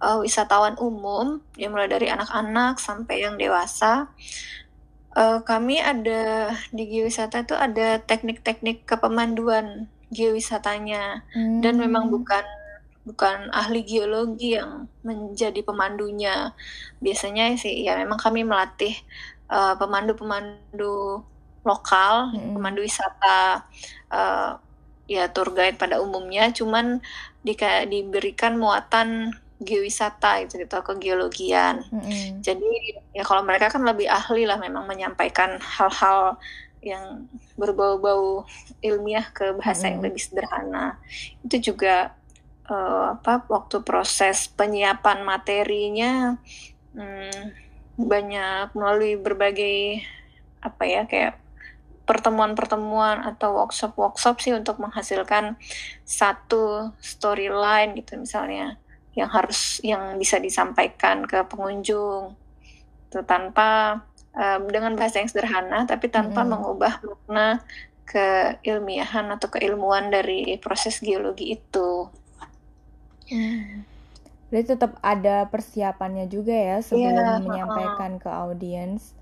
uh, 0.00 0.18
wisatawan 0.20 0.76
umum, 0.80 1.40
yang 1.56 1.72
mulai 1.72 1.88
dari 1.88 2.08
anak-anak 2.08 2.80
sampai 2.80 3.24
yang 3.24 3.36
dewasa, 3.36 4.08
Uh, 5.16 5.40
kami 5.48 5.80
ada 5.80 6.52
di 6.68 6.84
geowisata 6.92 7.48
itu 7.48 7.56
ada 7.56 7.96
teknik-teknik 8.04 8.84
kepemanduan 8.84 9.88
geowisatanya 10.12 11.24
hmm. 11.32 11.64
dan 11.64 11.80
memang 11.80 12.12
bukan 12.12 12.44
bukan 13.08 13.48
ahli 13.48 13.80
geologi 13.80 14.60
yang 14.60 14.92
menjadi 15.00 15.64
pemandunya. 15.64 16.52
Biasanya 17.00 17.56
sih 17.56 17.88
ya 17.88 17.96
memang 17.96 18.20
kami 18.20 18.44
melatih 18.44 18.92
uh, 19.48 19.72
pemandu-pemandu 19.80 21.24
lokal, 21.64 22.36
hmm. 22.36 22.52
pemandu 22.52 22.84
wisata 22.84 23.64
uh, 24.12 24.60
ya 25.06 25.30
tour 25.30 25.54
guide 25.54 25.78
pada 25.78 26.02
umumnya 26.02 26.50
cuman 26.50 26.98
di, 27.46 27.54
diberikan 27.86 28.58
muatan 28.58 29.32
geowisata 29.60 30.44
itu 30.44 30.60
gitu 30.60 30.76
ke 30.84 30.92
geologian. 31.00 31.80
Mm-hmm. 31.88 32.44
Jadi 32.44 32.72
ya 33.16 33.24
kalau 33.24 33.40
mereka 33.40 33.72
kan 33.72 33.82
lebih 33.84 34.08
ahli 34.08 34.44
lah 34.44 34.60
memang 34.60 34.84
menyampaikan 34.84 35.56
hal-hal 35.56 36.36
yang 36.84 37.26
berbau-bau 37.56 38.44
ilmiah 38.84 39.26
ke 39.32 39.56
bahasa 39.56 39.88
mm-hmm. 39.88 39.92
yang 39.96 40.00
lebih 40.04 40.22
sederhana. 40.22 40.86
Itu 41.40 41.72
juga 41.72 42.12
uh, 42.68 43.16
apa 43.16 43.46
waktu 43.48 43.80
proses 43.82 44.50
penyiapan 44.52 45.24
materinya 45.24 46.36
hmm, 46.92 47.42
banyak 47.96 48.76
melalui 48.76 49.16
berbagai 49.16 50.04
apa 50.60 50.82
ya 50.84 51.02
kayak 51.08 51.40
pertemuan-pertemuan 52.06 53.26
atau 53.26 53.58
workshop-workshop 53.58 54.38
sih 54.38 54.54
untuk 54.54 54.78
menghasilkan 54.78 55.58
satu 56.06 56.94
storyline 57.02 57.98
gitu 57.98 58.14
misalnya 58.14 58.78
yang 59.16 59.32
harus 59.32 59.80
yang 59.80 60.20
bisa 60.20 60.36
disampaikan 60.36 61.24
ke 61.24 61.40
pengunjung 61.48 62.36
itu 63.08 63.20
tanpa 63.24 64.02
um, 64.36 64.68
dengan 64.68 64.92
bahasa 64.92 65.24
yang 65.24 65.30
sederhana 65.32 65.88
tapi 65.88 66.12
tanpa 66.12 66.44
hmm. 66.44 66.50
mengubah 66.52 67.00
makna 67.00 67.64
keilmiahan 68.06 69.26
atau 69.34 69.48
keilmuan 69.50 70.12
dari 70.12 70.60
proses 70.62 71.02
geologi 71.02 71.58
itu. 71.58 72.06
Hmm. 73.26 73.82
Jadi 74.46 74.78
tetap 74.78 74.94
ada 75.02 75.50
persiapannya 75.50 76.30
juga 76.30 76.54
ya 76.54 76.78
sebelum 76.78 77.18
yeah, 77.18 77.42
menyampaikan 77.42 78.12
uh, 78.14 78.20
ke 78.22 78.30
audiens. 78.30 79.16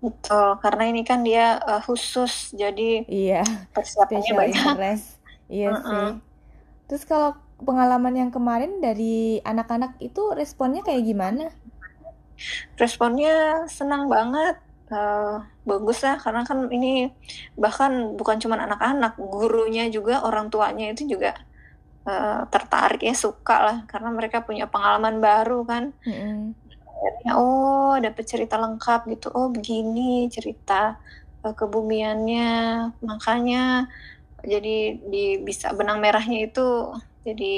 Betul, 0.00 0.56
karena 0.60 0.84
ini 0.88 1.04
kan 1.04 1.20
dia 1.20 1.60
uh, 1.64 1.80
khusus, 1.84 2.52
jadi 2.56 3.04
iya, 3.08 3.44
persiapannya 3.76 4.32
banyak. 4.32 4.64
Interest. 4.72 5.08
Iya 5.44 5.68
uh 5.68 5.76
-uh. 5.76 5.84
sih. 5.84 6.08
Terus 6.88 7.04
kalau 7.04 7.36
pengalaman 7.62 8.14
yang 8.16 8.30
kemarin 8.34 8.82
dari 8.82 9.38
anak-anak 9.44 9.98
itu 10.02 10.34
responnya 10.34 10.82
kayak 10.82 11.06
gimana? 11.06 11.50
Responnya 12.74 13.64
senang 13.70 14.10
banget, 14.10 14.58
uh, 14.90 15.46
bagus 15.62 16.02
lah 16.02 16.18
karena 16.18 16.42
kan 16.42 16.66
ini 16.68 17.14
bahkan 17.54 18.18
bukan 18.18 18.42
cuma 18.42 18.58
anak-anak, 18.58 19.14
gurunya 19.18 19.86
juga 19.86 20.26
orang 20.26 20.50
tuanya 20.50 20.90
itu 20.90 21.06
juga 21.06 21.38
uh, 22.10 22.42
tertarik 22.50 23.06
ya 23.06 23.14
suka 23.14 23.56
lah 23.62 23.78
karena 23.86 24.10
mereka 24.10 24.42
punya 24.42 24.66
pengalaman 24.66 25.22
baru 25.22 25.62
kan. 25.62 25.94
Mm-hmm. 26.02 26.66
oh 27.36 28.00
dapat 28.00 28.24
cerita 28.24 28.56
lengkap 28.56 29.06
gitu, 29.12 29.28
oh 29.30 29.52
begini 29.52 30.26
cerita 30.32 30.96
uh, 31.44 31.54
kebumiannya, 31.54 32.90
makanya 33.04 33.86
jadi 34.44 34.76
di 35.00 35.24
bisa 35.40 35.72
benang 35.72 35.98
merahnya 35.98 36.46
itu 36.46 36.92
jadi 37.24 37.54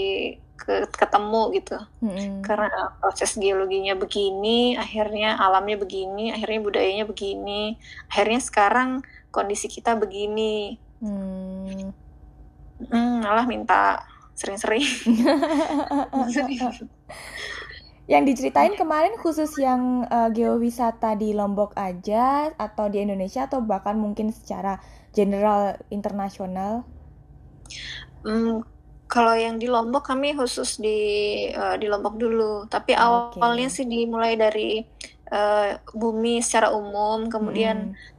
ke, 0.56 0.88
ketemu 0.94 1.42
gitu 1.58 1.78
hmm. 2.00 2.40
karena 2.40 2.96
proses 3.02 3.36
geologinya 3.36 3.98
begini 3.98 4.78
akhirnya 4.78 5.36
alamnya 5.36 5.76
begini 5.76 6.32
akhirnya 6.32 6.60
budayanya 6.64 7.04
begini 7.04 7.76
akhirnya 8.08 8.40
sekarang 8.40 8.90
kondisi 9.28 9.68
kita 9.68 9.98
begini 9.98 10.80
hmm. 11.04 12.06
Hmm, 12.76 13.24
malah 13.24 13.48
minta 13.48 14.04
sering-sering. 14.36 14.84
yang 18.06 18.22
diceritain 18.22 18.78
kemarin 18.78 19.18
khusus 19.18 19.50
yang 19.58 20.06
uh, 20.06 20.30
geowisata 20.30 21.18
di 21.18 21.34
Lombok 21.34 21.74
aja 21.74 22.54
atau 22.54 22.86
di 22.86 23.02
Indonesia 23.02 23.50
atau 23.50 23.58
bahkan 23.66 23.98
mungkin 23.98 24.30
secara 24.30 24.78
general 25.16 25.80
internasional? 25.88 26.84
Hmm, 28.20 28.60
kalau 29.08 29.32
yang 29.32 29.56
di 29.56 29.66
Lombok 29.66 30.04
kami 30.12 30.36
khusus 30.36 30.76
di 30.76 30.98
uh, 31.56 31.80
di 31.80 31.88
Lombok 31.88 32.20
dulu, 32.20 32.68
tapi 32.68 32.92
okay. 32.92 33.00
awalnya 33.00 33.72
sih 33.72 33.88
dimulai 33.88 34.36
dari 34.36 34.84
uh, 35.32 35.80
bumi 35.96 36.44
secara 36.44 36.76
umum, 36.76 37.32
kemudian 37.32 37.96
hmm 37.96 38.14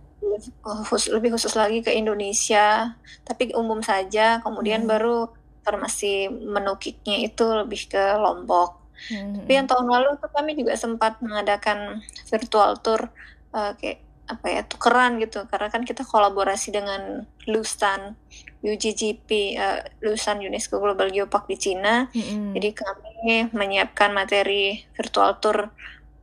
khusus 0.64 1.14
lebih 1.14 1.36
khusus 1.36 1.54
lagi 1.58 1.80
ke 1.82 1.94
Indonesia 1.94 2.98
tapi 3.24 3.54
umum 3.54 3.80
saja 3.82 4.42
kemudian 4.42 4.86
hmm. 4.86 4.90
baru 4.90 5.18
informasi 5.64 6.32
menukiknya 6.32 7.28
itu 7.28 7.44
lebih 7.44 7.92
ke 7.92 8.04
Lombok 8.18 8.78
hmm. 9.12 9.44
tapi 9.44 9.52
yang 9.52 9.68
tahun 9.68 9.88
lalu 9.88 10.10
tuh 10.20 10.32
kami 10.32 10.58
juga 10.58 10.74
sempat 10.76 11.20
mengadakan 11.24 12.02
virtual 12.28 12.80
tour 12.80 13.12
uh, 13.54 13.72
kayak 13.78 14.04
apa 14.28 14.46
ya 14.52 14.62
tukeran 14.68 15.24
gitu 15.24 15.48
karena 15.48 15.72
kan 15.72 15.88
kita 15.88 16.04
kolaborasi 16.04 16.76
dengan 16.76 17.24
Lusan 17.48 18.20
UGGP 18.60 19.56
uh, 19.56 19.80
eh, 19.80 19.82
Lusan 20.04 20.44
UNESCO 20.44 20.84
Global 20.84 21.08
Geopark 21.10 21.48
di 21.48 21.56
Cina 21.56 22.12
hmm. 22.12 22.52
jadi 22.52 22.70
kami 22.76 23.16
menyiapkan 23.56 24.12
materi 24.12 24.84
virtual 24.94 25.40
tour 25.40 25.72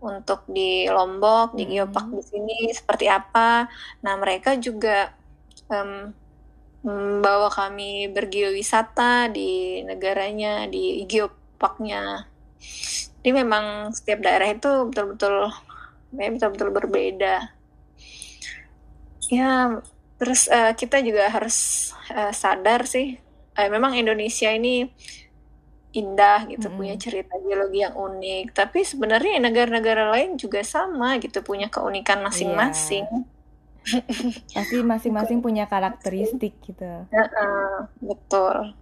untuk 0.05 0.45
di 0.45 0.85
Lombok, 0.85 1.57
di 1.57 1.64
Geopark 1.64 2.12
di 2.12 2.21
sini 2.21 2.69
seperti 2.77 3.09
apa. 3.09 3.64
Nah, 4.05 4.14
mereka 4.21 4.53
juga 4.61 5.09
um, 5.73 6.12
membawa 6.85 7.49
kami 7.49 8.12
bergeowisata 8.12 9.33
di 9.33 9.81
negaranya, 9.88 10.69
di 10.69 11.01
geoparknya. 11.09 12.29
Jadi 13.25 13.31
memang 13.33 13.88
setiap 13.97 14.21
daerah 14.21 14.53
itu 14.53 14.93
betul-betul 14.93 15.49
betul-betul 16.12 16.71
berbeda. 16.71 17.54
Ya, 19.31 19.81
terus 20.21 20.49
uh, 20.49 20.73
kita 20.77 21.01
juga 21.01 21.29
harus 21.29 21.91
uh, 22.13 22.33
sadar 22.33 22.85
sih, 22.89 23.21
uh, 23.57 23.69
memang 23.71 23.97
Indonesia 23.97 24.51
ini 24.53 24.89
indah 25.95 26.51
gitu 26.51 26.67
hmm. 26.67 26.77
punya 26.77 26.95
cerita 26.99 27.39
geologi 27.39 27.87
yang 27.87 27.95
unik. 27.95 28.51
Tapi 28.51 28.83
sebenarnya 28.83 29.39
negara-negara 29.39 30.11
lain 30.11 30.35
juga 30.35 30.61
sama 30.67 31.23
gitu 31.23 31.41
punya 31.47 31.71
keunikan 31.71 32.21
masing-masing. 32.21 33.07
Yeah. 33.07 33.33
pasti 34.57 34.81
masing-masing 34.81 35.39
punya 35.45 35.69
karakteristik 35.69 36.57
gitu. 36.65 37.05
Uh 37.13 37.21
-uh, 37.21 37.75
betul. 38.01 38.75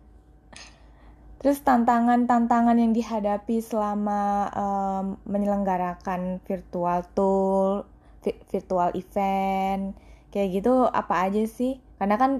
Terus 1.42 1.58
tantangan-tantangan 1.66 2.78
yang 2.78 2.94
dihadapi 2.94 3.58
selama 3.58 4.46
um, 4.54 5.04
menyelenggarakan 5.26 6.38
virtual 6.46 7.02
tool 7.18 7.82
virtual 8.22 8.94
event 8.94 9.98
kayak 10.32 10.48
gitu 10.62 10.88
apa 10.90 11.28
aja 11.28 11.42
sih 11.46 11.78
karena 12.00 12.16
kan 12.18 12.32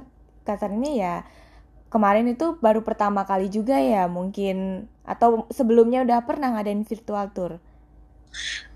kasarnya 0.49 0.91
ya 0.97 1.15
kemarin 1.93 2.27
itu 2.33 2.57
baru 2.65 2.81
pertama 2.83 3.23
kali 3.29 3.53
juga 3.53 3.77
ya 3.79 4.09
mungkin 4.09 4.89
atau 5.05 5.45
sebelumnya 5.53 6.03
udah 6.07 6.25
pernah 6.25 6.57
ngadain 6.57 6.83
virtual 6.89 7.29
tour? 7.37 7.53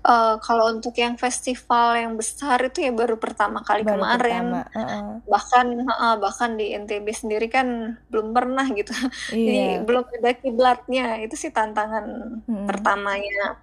Uh, 0.07 0.39
kalau 0.39 0.71
untuk 0.71 0.95
yang 0.95 1.19
festival 1.19 1.99
yang 1.99 2.15
besar 2.15 2.63
itu 2.63 2.79
ya 2.79 2.95
baru 2.95 3.19
pertama 3.19 3.59
kali 3.59 3.83
baru 3.83 3.99
kemarin. 3.99 4.43
Pertama. 4.55 4.61
Uh 4.71 4.79
-uh. 4.79 5.07
Bahkan 5.27 5.67
uh, 5.83 6.15
bahkan 6.21 6.55
di 6.55 6.71
NTB 6.71 7.07
sendiri 7.11 7.47
kan 7.51 7.99
belum 8.07 8.31
pernah 8.31 8.65
gitu. 8.71 8.95
Iya. 9.35 9.35
Jadi 9.35 9.61
belum 9.83 10.03
ada 10.07 10.31
kiblatnya. 10.37 11.07
Itu 11.19 11.35
sih 11.35 11.51
tantangan 11.51 12.05
hmm. 12.47 12.65
pertamanya. 12.69 13.59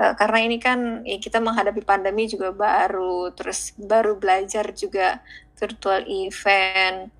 Uh, 0.00 0.16
karena 0.16 0.38
ini 0.48 0.56
kan 0.56 1.04
ya 1.04 1.20
kita 1.20 1.42
menghadapi 1.44 1.84
pandemi 1.84 2.24
juga 2.24 2.54
baru, 2.56 3.30
terus 3.36 3.76
baru 3.76 4.16
belajar 4.16 4.72
juga 4.72 5.20
virtual 5.60 6.08
event 6.08 7.12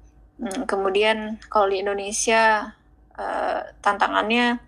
Hmm, 0.42 0.66
kemudian 0.66 1.38
kalau 1.46 1.70
di 1.70 1.85
Indonesia 1.85 2.74
uh, 3.14 3.61
tantangannya 3.78 4.58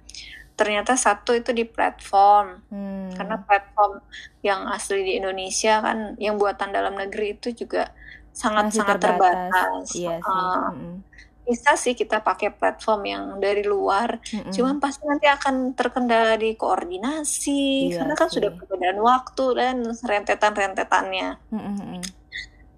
ternyata 0.54 0.94
satu 0.94 1.34
itu 1.34 1.50
di 1.50 1.66
platform 1.66 2.62
hmm. 2.70 3.18
karena 3.18 3.36
platform 3.42 3.98
yang 4.46 4.70
asli 4.70 5.02
di 5.02 5.12
Indonesia 5.18 5.82
kan 5.82 6.14
yang 6.22 6.38
buatan 6.38 6.70
dalam 6.70 6.94
negeri 6.94 7.34
itu 7.34 7.50
juga 7.50 7.90
sangat 8.34 8.70
Masih 8.70 8.78
sangat 8.82 8.98
terbatas. 8.98 9.50
terbatas. 9.50 9.86
Iya 9.94 10.16
sih. 10.18 10.30
Uh, 10.30 10.70
hmm. 10.70 10.96
Bisa 11.44 11.70
sih 11.76 11.92
kita 11.92 12.24
pakai 12.24 12.56
platform 12.56 13.02
yang 13.04 13.24
dari 13.36 13.62
luar, 13.68 14.16
hmm. 14.16 14.48
cuman 14.48 14.80
pasti 14.80 15.04
nanti 15.04 15.28
akan 15.28 15.76
terkendala 15.76 16.40
di 16.40 16.56
koordinasi 16.56 17.92
iya 17.92 18.00
karena 18.00 18.14
kan 18.16 18.32
sih. 18.32 18.40
sudah 18.40 18.50
perbedaan 18.56 18.98
waktu 19.04 19.44
dan 19.54 19.76
rentetan-rentetannya. 19.84 21.28
Hmm. 21.52 22.00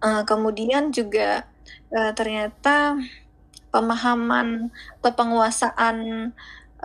Uh, 0.03 0.23
kemudian 0.27 0.91
juga 0.91 1.47
uh, 1.95 2.13
ternyata 2.13 2.99
pemahaman 3.71 4.73
atau 4.99 5.13
penguasaan 5.15 5.97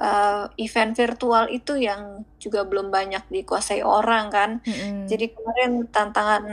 uh, 0.01 0.49
event 0.57 0.97
virtual 0.97 1.45
itu 1.53 1.77
yang 1.77 2.25
juga 2.41 2.65
belum 2.65 2.89
banyak 2.89 3.21
dikuasai 3.29 3.85
orang 3.85 4.33
kan. 4.33 4.49
Mm-hmm. 4.65 5.05
Jadi 5.05 5.25
kemarin 5.29 5.71
tantangan 5.93 6.43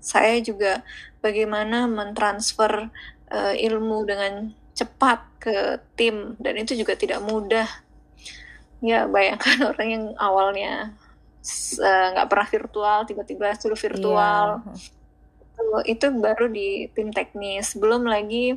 saya 0.00 0.40
juga 0.40 0.80
bagaimana 1.20 1.84
mentransfer 1.84 2.88
uh, 3.28 3.54
ilmu 3.54 4.08
dengan 4.08 4.56
cepat 4.72 5.20
ke 5.36 5.56
tim 5.94 6.40
dan 6.40 6.56
itu 6.56 6.72
juga 6.72 6.96
tidak 6.96 7.20
mudah. 7.20 7.68
Ya 8.80 9.04
bayangkan 9.04 9.60
orang 9.76 9.88
yang 9.92 10.04
awalnya 10.16 10.96
nggak 11.86 12.26
uh, 12.26 12.30
pernah 12.32 12.48
virtual 12.48 12.98
tiba-tiba 13.04 13.52
sudah 13.54 13.78
virtual. 13.78 14.64
Yeah 14.64 14.94
itu 15.88 16.06
baru 16.12 16.52
di 16.52 16.88
tim 16.92 17.10
teknis 17.10 17.74
belum 17.76 18.04
lagi 18.04 18.56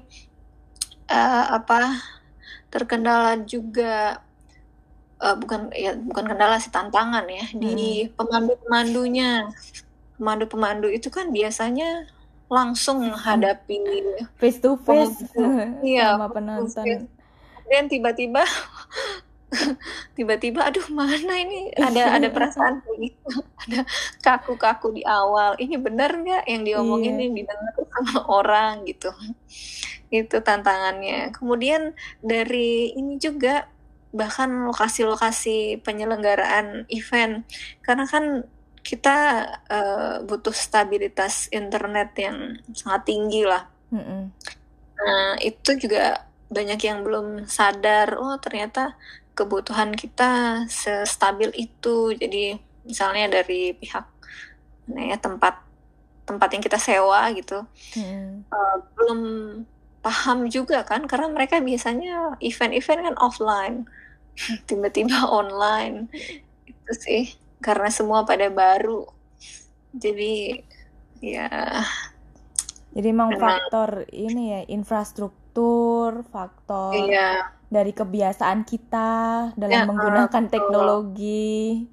uh, 1.07 1.45
apa 1.55 1.99
terkendala 2.69 3.39
juga 3.43 4.21
uh, 5.21 5.35
bukan 5.37 5.71
ya 5.75 5.95
bukan 5.95 6.25
kendala 6.35 6.57
sih 6.59 6.71
tantangan 6.71 7.27
ya 7.27 7.45
hmm. 7.51 7.59
di 7.59 8.07
pemandu 8.15 8.55
pemandunya 8.65 9.47
pemandu 10.19 10.45
pemandu 10.51 10.87
itu 10.91 11.07
kan 11.07 11.31
biasanya 11.31 12.07
langsung 12.49 13.05
menghadapi 13.05 13.77
face 14.41 14.57
to 14.57 14.75
face 14.81 15.21
iya, 15.85 16.17
sama 16.17 16.33
penonton. 16.33 17.05
Dan 17.69 17.85
tiba-tiba 17.85 18.41
tiba-tiba 20.17 20.65
aduh 20.65 20.83
mana 20.89 21.33
ini? 21.37 21.69
Ada 21.77 22.17
ada 22.17 22.27
perasaan 22.35 22.81
begitu 22.81 23.29
ada 23.69 23.85
kaku-kaku 24.25 24.97
di 24.97 25.05
awal. 25.05 25.53
Ini 25.61 25.77
benar 25.77 26.17
nggak 26.17 26.43
yang 26.49 26.61
diomongin 26.65 27.15
yeah. 27.15 27.23
yang 27.29 27.33
didengar 27.37 27.73
sama 27.77 28.19
orang? 28.25 28.73
Gitu. 28.89 29.13
Itu 30.09 30.41
tantangannya. 30.41 31.29
Kemudian 31.37 31.93
dari 32.25 32.97
ini 32.97 33.21
juga 33.21 33.69
bahkan 34.09 34.49
lokasi-lokasi 34.65 35.81
penyelenggaraan 35.85 36.89
event 36.89 37.45
karena 37.85 38.05
kan 38.09 38.43
kita 38.81 39.45
uh, 39.69 40.25
butuh 40.25 40.55
stabilitas 40.55 41.45
internet 41.53 42.15
yang 42.17 42.57
sangat 42.73 43.05
tinggi 43.05 43.45
lah 43.45 43.69
mm 43.93 44.01
-hmm. 44.01 44.21
nah 44.97 45.37
itu 45.37 45.77
juga 45.77 46.25
banyak 46.49 46.81
yang 46.81 47.05
belum 47.05 47.45
sadar 47.45 48.17
oh 48.17 48.41
ternyata 48.41 48.97
kebutuhan 49.37 49.93
kita 49.93 50.65
sestabil 50.67 51.53
itu 51.55 52.11
jadi 52.17 52.57
misalnya 52.83 53.39
dari 53.39 53.77
pihak 53.77 54.03
ya 54.89 55.15
tempat 55.21 55.61
tempat 56.25 56.49
yang 56.53 56.63
kita 56.65 56.77
sewa 56.81 57.29
gitu 57.37 57.61
hmm. 57.95 58.49
uh, 58.49 58.75
belum 58.97 59.21
paham 59.99 60.47
juga 60.47 60.87
kan 60.87 61.03
karena 61.05 61.27
mereka 61.27 61.59
biasanya 61.59 62.39
event-event 62.39 63.01
kan 63.11 63.15
offline 63.19 63.77
tiba-tiba 64.67 65.27
online. 65.27 66.07
Itu 66.65 66.91
sih 66.95 67.23
karena 67.59 67.91
semua 67.91 68.23
pada 68.23 68.47
baru. 68.47 69.07
Jadi 69.91 70.63
ya. 71.19 71.83
Jadi 72.89 73.07
memang 73.13 73.37
faktor 73.37 74.09
ini 74.09 74.43
ya 74.49 74.61
infrastruktur 74.65 76.25
faktor 76.33 76.97
iya. 76.97 77.53
dari 77.69 77.93
kebiasaan 77.93 78.65
kita 78.65 79.09
dalam 79.53 79.85
ya, 79.85 79.85
menggunakan 79.85 80.43
uh, 80.47 80.49
teknologi. 80.49 81.85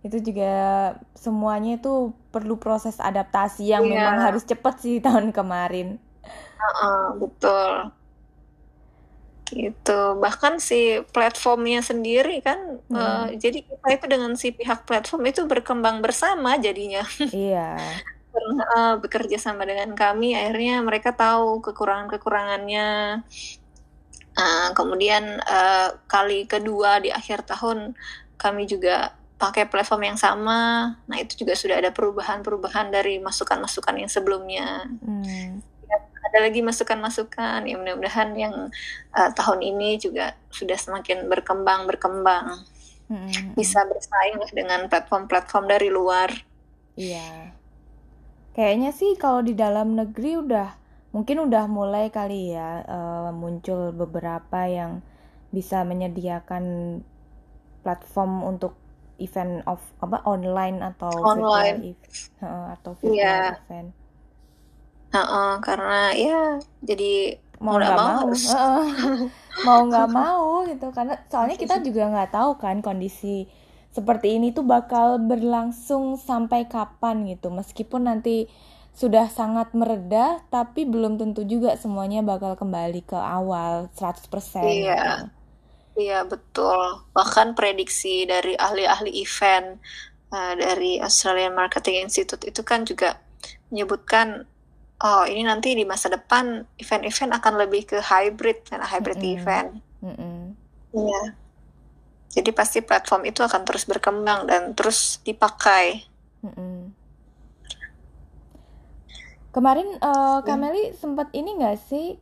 Itu 0.00 0.22
juga 0.24 0.94
semuanya 1.12 1.76
itu 1.76 2.16
perlu 2.32 2.56
proses 2.56 2.96
adaptasi 2.96 3.68
yang 3.68 3.84
ya. 3.84 3.92
memang 3.92 4.16
harus 4.24 4.46
cepat 4.46 4.80
sih 4.80 5.04
tahun 5.04 5.36
kemarin. 5.36 6.00
Uh, 6.58 7.08
betul. 7.16 7.72
Gitu. 9.48 10.00
Bahkan 10.20 10.60
si 10.60 11.00
platformnya 11.08 11.80
sendiri 11.80 12.44
kan, 12.44 12.82
hmm. 12.90 12.96
uh, 12.96 13.26
jadi 13.38 13.64
kita 13.64 13.86
itu 13.96 14.06
dengan 14.10 14.32
si 14.36 14.52
pihak 14.52 14.84
platform 14.84 15.22
itu 15.30 15.46
berkembang 15.48 16.04
bersama 16.04 16.58
jadinya. 16.60 17.02
Iya. 17.32 17.78
uh, 18.38 18.94
bekerja 19.02 19.40
sama 19.40 19.66
dengan 19.66 19.96
kami, 19.98 20.36
akhirnya 20.36 20.78
mereka 20.84 21.10
tahu 21.16 21.64
kekurangan-kekurangannya, 21.64 23.22
Uh, 24.38 24.70
kemudian 24.70 25.42
uh, 25.50 25.98
kali 26.06 26.46
kedua 26.46 27.02
di 27.02 27.10
akhir 27.10 27.42
tahun 27.42 27.98
kami 28.38 28.70
juga 28.70 29.18
pakai 29.34 29.66
platform 29.66 30.14
yang 30.14 30.18
sama. 30.18 30.94
Nah 31.10 31.16
itu 31.18 31.42
juga 31.42 31.58
sudah 31.58 31.82
ada 31.82 31.90
perubahan-perubahan 31.90 32.94
dari 32.94 33.18
masukan-masukan 33.18 33.98
yang 33.98 34.06
sebelumnya. 34.06 34.86
Hmm. 35.02 35.58
Ada 36.28 36.38
lagi 36.44 36.60
masukan-masukan. 36.60 37.64
Ya 37.64 37.74
mudah-mudahan 37.80 38.36
yang 38.36 38.54
uh, 39.16 39.30
tahun 39.32 39.64
ini 39.64 39.96
juga 39.96 40.36
sudah 40.52 40.76
semakin 40.76 41.26
berkembang 41.26 41.88
berkembang. 41.88 42.64
Hmm. 43.08 43.56
Bisa 43.56 43.82
bersaing 43.88 44.44
dengan 44.52 44.86
platform-platform 44.92 45.64
dari 45.64 45.88
luar. 45.88 46.28
Iya. 46.94 47.56
Kayaknya 48.52 48.90
sih 48.92 49.16
kalau 49.16 49.40
di 49.40 49.54
dalam 49.56 49.96
negeri 49.96 50.44
udah 50.44 50.68
mungkin 51.14 51.48
udah 51.48 51.64
mulai 51.70 52.12
kali 52.12 52.52
ya 52.52 52.84
uh, 52.84 53.30
muncul 53.32 53.96
beberapa 53.96 54.68
yang 54.68 55.00
bisa 55.48 55.80
menyediakan 55.80 57.00
platform 57.80 58.44
untuk 58.44 58.76
event 59.18 59.64
of 59.64 59.80
apa 59.98 60.22
online 60.28 60.78
atau 60.84 61.10
online 61.24 61.96
virtual 61.96 62.44
uh, 62.44 62.66
atau 62.76 62.90
virtual 63.00 63.16
yeah. 63.16 63.56
event. 63.66 63.90
Uh 65.08 65.18
-uh, 65.18 65.50
karena 65.64 66.12
ya 66.12 66.40
jadi 66.84 67.40
mau 67.58 67.74
nggak 67.80 67.96
mau, 67.96 68.28
mau, 68.28 68.30
uh, 68.30 68.86
mau 69.66 69.80
nggak 69.88 70.08
mau 70.12 70.48
gitu 70.68 70.86
karena 70.94 71.18
soalnya 71.26 71.56
kita 71.58 71.82
juga 71.82 72.06
nggak 72.12 72.30
tahu 72.30 72.50
kan 72.60 72.78
kondisi 72.84 73.50
seperti 73.90 74.38
ini 74.38 74.54
tuh 74.54 74.62
bakal 74.62 75.18
berlangsung 75.18 76.20
sampai 76.20 76.70
kapan 76.70 77.26
gitu 77.26 77.50
meskipun 77.50 78.06
nanti 78.06 78.46
sudah 78.98 79.30
sangat 79.30 79.74
mereda 79.74 80.42
tapi 80.50 80.82
belum 80.82 81.18
tentu 81.18 81.46
juga 81.46 81.74
semuanya 81.78 82.22
bakal 82.22 82.58
kembali 82.58 83.06
ke 83.06 83.14
awal 83.14 83.90
100% 83.94 84.28
Iya. 84.66 84.66
Gitu. 84.66 85.38
Iya, 85.98 86.22
betul. 86.30 87.02
Bahkan 87.10 87.58
prediksi 87.58 88.22
dari 88.22 88.54
ahli-ahli 88.54 89.10
event 89.18 89.82
uh, 90.30 90.54
dari 90.54 91.02
Australian 91.02 91.58
Marketing 91.58 92.06
Institute 92.06 92.46
itu 92.46 92.62
kan 92.62 92.86
juga 92.86 93.18
menyebutkan 93.74 94.46
oh, 95.04 95.22
ini 95.26 95.42
nanti 95.46 95.74
di 95.74 95.84
masa 95.86 96.10
depan 96.10 96.66
event-event 96.78 97.32
akan 97.38 97.54
lebih 97.58 97.86
ke 97.86 97.98
hybrid 98.02 98.66
karena 98.66 98.86
hybrid 98.86 99.18
mm 99.18 99.24
-hmm. 99.24 99.36
event. 99.38 99.70
Mm 100.02 100.14
-hmm. 100.14 100.40
Iya. 100.98 101.22
Jadi 102.28 102.50
pasti 102.52 102.78
platform 102.84 103.26
itu 103.26 103.40
akan 103.40 103.62
terus 103.64 103.84
berkembang 103.86 104.46
dan 104.46 104.74
terus 104.74 105.22
dipakai. 105.22 106.06
Mm 106.44 106.52
-hmm. 106.54 106.78
Kemarin 109.48 109.88
uh, 110.04 110.44
Kameli 110.44 110.94
sempat 110.94 111.32
ini 111.34 111.58
nggak 111.58 111.78
sih 111.88 112.20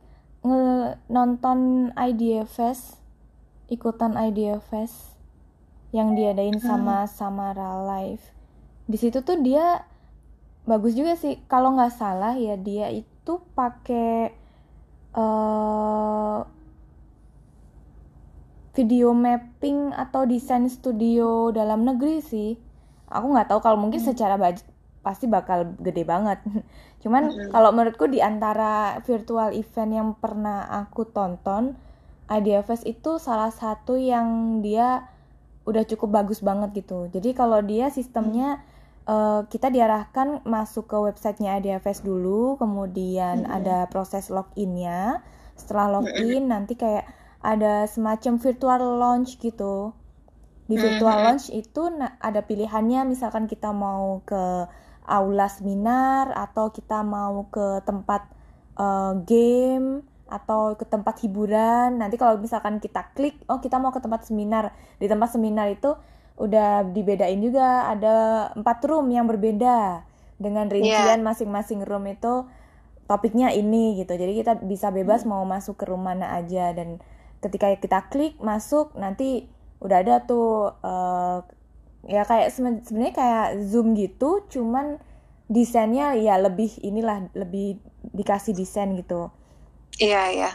nonton 1.11 1.91
Idea 1.99 2.47
Fest, 2.47 3.03
ikutan 3.67 4.15
Idea 4.15 4.63
Fest 4.63 5.17
yang 5.91 6.15
diadain 6.15 6.59
hmm. 6.59 6.65
sama 6.65 7.07
Samara 7.07 7.83
Live. 7.83 8.23
Di 8.87 8.97
situ 8.99 9.23
tuh 9.23 9.39
dia 9.43 9.83
bagus 10.67 10.93
juga 10.93 11.15
sih. 11.15 11.39
Kalau 11.47 11.73
nggak 11.73 11.95
salah 11.95 12.35
ya 12.35 12.59
dia 12.59 12.91
itu 12.91 13.33
pakai 13.55 14.35
uh, 15.15 16.43
video 18.77 19.15
mapping 19.15 19.95
atau 19.95 20.27
desain 20.29 20.67
studio 20.69 21.49
dalam 21.49 21.87
negeri 21.87 22.21
sih. 22.21 22.59
Aku 23.07 23.31
nggak 23.31 23.49
tahu 23.49 23.59
kalau 23.63 23.79
mungkin 23.79 24.03
hmm. 24.03 24.09
secara 24.11 24.35
pasti 25.07 25.23
bakal 25.31 25.79
gede 25.79 26.03
banget. 26.03 26.43
Cuman 27.03 27.31
mm-hmm. 27.31 27.49
kalau 27.55 27.71
menurutku 27.71 28.11
di 28.11 28.19
antara 28.19 28.99
virtual 29.07 29.55
event 29.55 29.91
yang 29.95 30.09
pernah 30.19 30.67
aku 30.67 31.07
tonton, 31.07 31.79
IdeaFest 32.27 32.83
itu 32.83 33.15
salah 33.15 33.55
satu 33.55 33.95
yang 33.95 34.59
dia 34.59 35.07
udah 35.63 35.87
cukup 35.87 36.23
bagus 36.23 36.43
banget 36.43 36.83
gitu. 36.83 37.07
Jadi 37.07 37.31
kalau 37.31 37.63
dia 37.63 37.87
sistemnya 37.87 38.59
mm-hmm. 38.59 38.75
Uh, 39.07 39.41
kita 39.47 39.71
diarahkan 39.71 40.43
masuk 40.43 40.91
ke 40.91 40.97
websitenya 40.99 41.57
IdeaFest 41.57 42.03
dulu, 42.03 42.59
kemudian 42.59 43.47
mm-hmm. 43.47 43.57
ada 43.57 43.77
proses 43.87 44.27
loginnya. 44.27 45.23
Setelah 45.57 46.03
login 46.03 46.45
mm-hmm. 46.45 46.51
nanti 46.51 46.77
kayak 46.77 47.07
ada 47.41 47.87
semacam 47.87 48.37
virtual 48.37 48.81
launch 48.99 49.39
gitu. 49.39 49.95
Di 50.67 50.75
virtual 50.75 51.23
launch 51.23 51.47
itu 51.47 51.87
ada 52.19 52.43
pilihannya 52.43 53.07
misalkan 53.07 53.47
kita 53.47 53.71
mau 53.71 54.19
ke 54.27 54.67
aula 55.07 55.47
seminar 55.47 56.35
atau 56.35 56.75
kita 56.75 56.99
mau 57.07 57.47
ke 57.47 57.79
tempat 57.87 58.27
uh, 58.75 59.15
game 59.23 60.03
atau 60.27 60.75
ke 60.75 60.83
tempat 60.83 61.23
hiburan 61.23 62.03
nanti 62.03 62.19
kalau 62.19 62.35
misalkan 62.35 62.83
kita 62.83 63.15
klik 63.15 63.39
oh 63.47 63.63
kita 63.63 63.79
mau 63.79 63.95
ke 63.95 64.03
tempat 64.03 64.27
seminar 64.27 64.75
di 64.99 65.07
tempat 65.07 65.31
seminar 65.31 65.71
itu 65.71 65.95
udah 66.37 66.85
dibedain 66.93 67.41
juga 67.41 67.89
ada 67.89 68.49
empat 68.53 68.79
room 68.85 69.09
yang 69.09 69.25
berbeda. 69.25 70.05
Dengan 70.37 70.69
rincian 70.69 71.25
masing 71.25 71.49
masing-masing 71.49 71.81
room 71.89 72.05
itu 72.05 72.45
topiknya 73.09 73.49
ini 73.57 73.97
gitu. 73.97 74.13
Jadi 74.13 74.37
kita 74.37 74.61
bisa 74.61 74.93
bebas 74.93 75.25
hmm. 75.25 75.33
mau 75.33 75.43
masuk 75.49 75.81
ke 75.81 75.89
room 75.89 76.05
mana 76.05 76.37
aja. 76.37 76.77
Dan 76.77 77.01
ketika 77.41 77.73
kita 77.73 77.99
klik 78.13 78.37
masuk 78.37 78.93
nanti 78.93 79.49
udah 79.81 79.97
ada 80.01 80.15
tuh 80.25 80.73
uh, 80.81 81.41
ya 82.05 82.25
kayak 82.25 82.53
sebenarnya 82.53 83.13
kayak 83.13 83.47
zoom 83.65 83.93
gitu 83.93 84.41
cuman 84.49 84.97
desainnya 85.49 86.17
ya 86.17 86.37
lebih 86.41 86.73
inilah 86.81 87.29
lebih 87.33 87.81
dikasih 88.13 88.53
desain 88.53 88.93
gitu. 88.93 89.33
Iya 89.97 90.23
iya. 90.33 90.51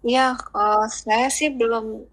Iya 0.00 0.26
uh, 0.54 0.86
saya 0.88 1.28
sih 1.28 1.52
belum 1.52 2.06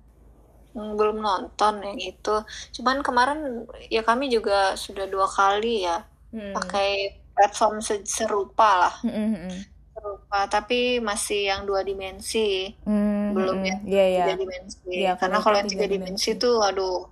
belum 0.78 1.18
nonton 1.20 1.82
yang 1.82 1.98
itu 1.98 2.36
cuman 2.78 3.02
kemarin 3.02 3.66
ya 3.90 4.06
kami 4.06 4.30
juga 4.30 4.78
sudah 4.78 5.10
dua 5.10 5.26
kali 5.26 5.90
ya 5.90 6.06
hmm. 6.34 6.54
pakai 6.54 7.18
platform 7.34 7.82
serupa 7.82 8.70
lah 8.88 8.96
hmm. 9.02 9.14
hmm, 9.14 9.34
hmm. 9.34 9.60
serupa 9.98 10.40
tapi 10.50 11.02
masih 11.02 11.50
yang 11.50 11.66
dua 11.66 11.82
dimensi 11.82 12.70
hmm. 12.86 13.34
belum 13.34 13.58
ya 13.66 13.78
yeah, 13.86 14.08
yeah. 14.08 14.26
tiga 14.30 14.36
dimensi 14.38 14.90
yeah, 14.90 15.14
karena 15.18 15.38
kalau 15.42 15.58
yang 15.58 15.70
tiga 15.70 15.86
dimensi, 15.90 16.38
dimensi 16.38 16.42
tuh 16.42 16.62
aduh 16.62 17.10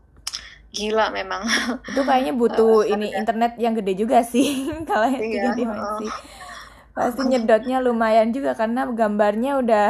gila 0.76 1.06
memang 1.10 1.42
itu 1.90 2.02
kayaknya 2.04 2.34
butuh 2.36 2.84
uh, 2.84 2.92
ini 2.92 3.16
internet 3.16 3.56
yang 3.58 3.74
gede 3.74 3.94
juga 3.96 4.22
sih 4.22 4.68
kalau 4.90 5.08
yang 5.10 5.24
tiga 5.24 5.50
iya, 5.50 5.58
dimensi 5.58 6.08
pasti 6.96 7.28
nyedotnya 7.28 7.84
lumayan 7.84 8.32
juga 8.32 8.56
karena 8.56 8.88
gambarnya 8.88 9.60
udah 9.60 9.88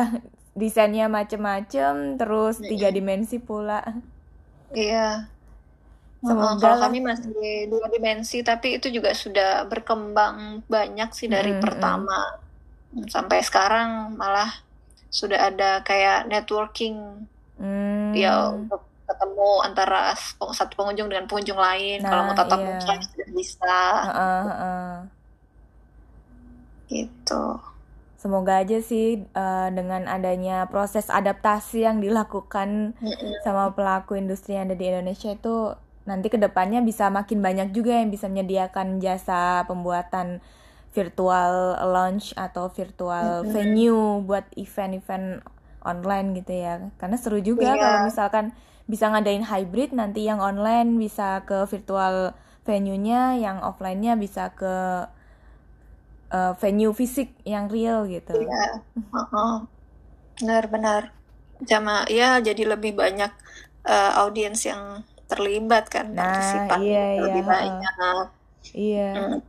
desainnya 0.55 1.11
macem-macem 1.11 2.15
terus 2.15 2.63
tiga 2.63 2.87
dimensi 2.89 3.37
pula. 3.43 3.83
Iya. 4.71 5.27
Semoga 6.25 6.57
kalau 6.57 6.77
kami 6.89 7.05
masih 7.05 7.69
dua 7.69 7.85
dimensi 7.91 8.41
tapi 8.41 8.79
itu 8.81 8.89
juga 8.89 9.13
sudah 9.13 9.67
berkembang 9.69 10.65
banyak 10.65 11.11
sih 11.13 11.29
dari 11.29 11.53
hmm, 11.53 11.61
pertama. 11.61 12.41
Hmm. 12.95 13.05
sampai 13.11 13.43
sekarang 13.43 14.15
malah 14.15 14.47
sudah 15.11 15.51
ada 15.51 15.83
kayak 15.83 16.31
networking. 16.31 17.27
Hmm. 17.55 18.11
ya 18.11 18.51
untuk 18.51 18.83
ketemu 19.07 19.63
antara 19.63 20.11
satu 20.51 20.75
pengunjung 20.75 21.07
dengan 21.07 21.23
pengunjung 21.27 21.55
lain. 21.55 22.03
Nah, 22.03 22.09
kalau 22.11 22.23
mau 22.27 22.35
tatap 22.35 22.59
iya. 22.59 22.67
muka 22.67 22.93
sudah 22.99 23.27
bisa. 23.31 23.77
Uh, 24.03 24.19
uh, 24.19 24.51
uh. 24.51 24.91
gitu 26.85 27.74
semoga 28.25 28.57
aja 28.57 28.81
sih 28.81 29.21
uh, 29.37 29.69
dengan 29.69 30.09
adanya 30.09 30.65
proses 30.65 31.13
adaptasi 31.13 31.85
yang 31.85 32.01
dilakukan 32.01 32.97
sama 33.45 33.69
pelaku 33.77 34.17
industri 34.17 34.57
yang 34.57 34.65
ada 34.65 34.73
di 34.73 34.89
Indonesia 34.89 35.29
itu 35.29 35.77
nanti 36.09 36.33
ke 36.33 36.41
depannya 36.41 36.81
bisa 36.81 37.13
makin 37.13 37.45
banyak 37.45 37.69
juga 37.69 38.01
yang 38.01 38.09
bisa 38.09 38.25
menyediakan 38.25 38.97
jasa 38.97 39.69
pembuatan 39.69 40.41
virtual 40.97 41.77
launch 41.85 42.33
atau 42.33 42.65
virtual 42.73 43.45
mm 43.45 43.45
-hmm. 43.45 43.53
venue 43.53 44.25
buat 44.25 44.49
event-event 44.57 45.45
online 45.85 46.33
gitu 46.33 46.49
ya 46.49 46.81
karena 46.97 47.21
seru 47.21 47.37
juga 47.45 47.77
yeah. 47.77 47.77
kalau 47.77 47.99
misalkan 48.09 48.45
bisa 48.89 49.05
ngadain 49.05 49.45
hybrid 49.45 49.93
nanti 49.93 50.25
yang 50.25 50.41
online 50.41 50.97
bisa 50.97 51.45
ke 51.45 51.69
virtual 51.69 52.33
venue-nya 52.65 53.37
yang 53.37 53.61
offline-nya 53.61 54.17
bisa 54.17 54.49
ke 54.57 55.05
uh, 56.35 56.51
venue 56.59 56.91
fisik 56.91 57.31
yang 57.47 57.71
real 57.71 58.03
gitu. 58.11 58.35
Iya. 58.35 58.83
Uh-uh. 59.15 59.63
Benar-benar. 60.43 61.15
Sama 61.63 62.03
ya 62.11 62.43
jadi 62.43 62.75
lebih 62.75 62.99
banyak 62.99 63.31
uh, 63.87 64.11
audiens 64.19 64.59
yang 64.67 65.07
terlibat 65.25 65.89
kan 65.89 66.13
nah, 66.13 66.77
iya, 66.83 67.17
lebih 67.17 67.43
iya. 67.47 67.49
banyak. 67.49 67.95
Iya. 68.75 69.11
Hmm. 69.15 69.39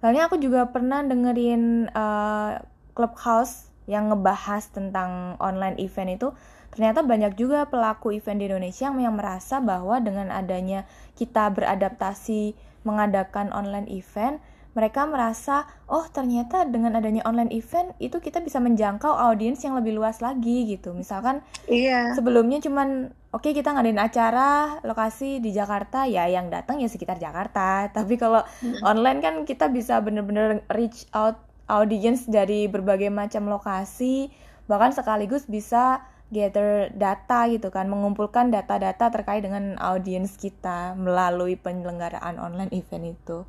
Soalnya 0.00 0.22
aku 0.32 0.40
juga 0.40 0.72
pernah 0.72 1.04
dengerin 1.04 1.92
uh, 1.92 2.64
Clubhouse 2.96 3.68
yang 3.84 4.08
ngebahas 4.08 4.72
tentang 4.72 5.36
online 5.38 5.76
event 5.76 6.16
itu 6.16 6.28
ternyata 6.70 7.02
banyak 7.02 7.34
juga 7.34 7.66
pelaku 7.66 8.14
event 8.14 8.38
di 8.38 8.46
Indonesia 8.46 8.88
yang, 8.88 9.02
yang 9.02 9.16
merasa 9.18 9.58
bahwa 9.58 9.98
dengan 9.98 10.30
adanya 10.30 10.86
kita 11.18 11.50
beradaptasi 11.50 12.54
mengadakan 12.86 13.50
online 13.50 13.90
event 13.90 14.38
mereka 14.70 15.02
merasa 15.06 15.66
oh 15.90 16.06
ternyata 16.06 16.62
dengan 16.66 16.94
adanya 16.94 17.26
online 17.26 17.50
event 17.50 17.90
itu 17.98 18.22
kita 18.22 18.38
bisa 18.38 18.62
menjangkau 18.62 19.10
audiens 19.10 19.58
yang 19.66 19.74
lebih 19.74 19.98
luas 19.98 20.22
lagi 20.22 20.70
gitu 20.70 20.94
misalkan 20.94 21.42
iya. 21.66 22.14
sebelumnya 22.14 22.62
cuman 22.62 23.10
oke 23.34 23.42
okay, 23.42 23.52
kita 23.52 23.74
ngadain 23.74 23.98
acara 23.98 24.78
lokasi 24.86 25.42
di 25.42 25.50
Jakarta 25.50 26.06
ya 26.06 26.30
yang 26.30 26.48
datang 26.48 26.78
ya 26.78 26.86
sekitar 26.86 27.18
Jakarta 27.18 27.86
tapi 27.96 28.14
kalau 28.14 28.46
hmm. 28.62 28.86
online 28.86 29.18
kan 29.18 29.34
kita 29.42 29.66
bisa 29.70 29.98
bener-bener 29.98 30.62
reach 30.70 31.06
out 31.10 31.38
audiens 31.66 32.26
dari 32.30 32.70
berbagai 32.70 33.10
macam 33.10 33.50
lokasi 33.50 34.30
bahkan 34.70 34.94
sekaligus 34.94 35.50
bisa 35.50 36.06
gather 36.30 36.94
data 36.94 37.50
gitu 37.50 37.74
kan, 37.74 37.90
mengumpulkan 37.90 38.54
data-data 38.54 39.10
terkait 39.10 39.42
dengan 39.42 39.74
audiens 39.82 40.38
kita 40.38 40.94
melalui 40.94 41.58
penyelenggaraan 41.58 42.38
online 42.38 42.70
event 42.70 43.18
itu. 43.18 43.42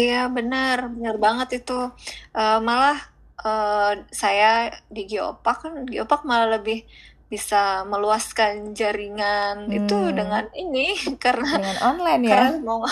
Iya 0.00 0.32
benar, 0.32 0.88
benar 0.88 1.16
banget 1.20 1.60
itu. 1.60 1.92
Uh, 2.32 2.58
malah 2.64 2.98
uh, 3.44 3.92
saya 4.08 4.72
di 4.88 5.04
Geopark 5.04 5.68
kan 5.68 5.74
Geopark 5.84 6.22
malah 6.24 6.60
lebih 6.60 6.84
bisa 7.30 7.86
meluaskan 7.86 8.74
jaringan 8.74 9.70
hmm. 9.70 9.78
itu 9.78 9.98
dengan 10.10 10.50
ini 10.50 10.98
karena 11.22 11.62
dengan 11.62 11.78
online 11.94 12.22
ya 12.26 12.34
karena 12.34 12.58
mau 12.58 12.82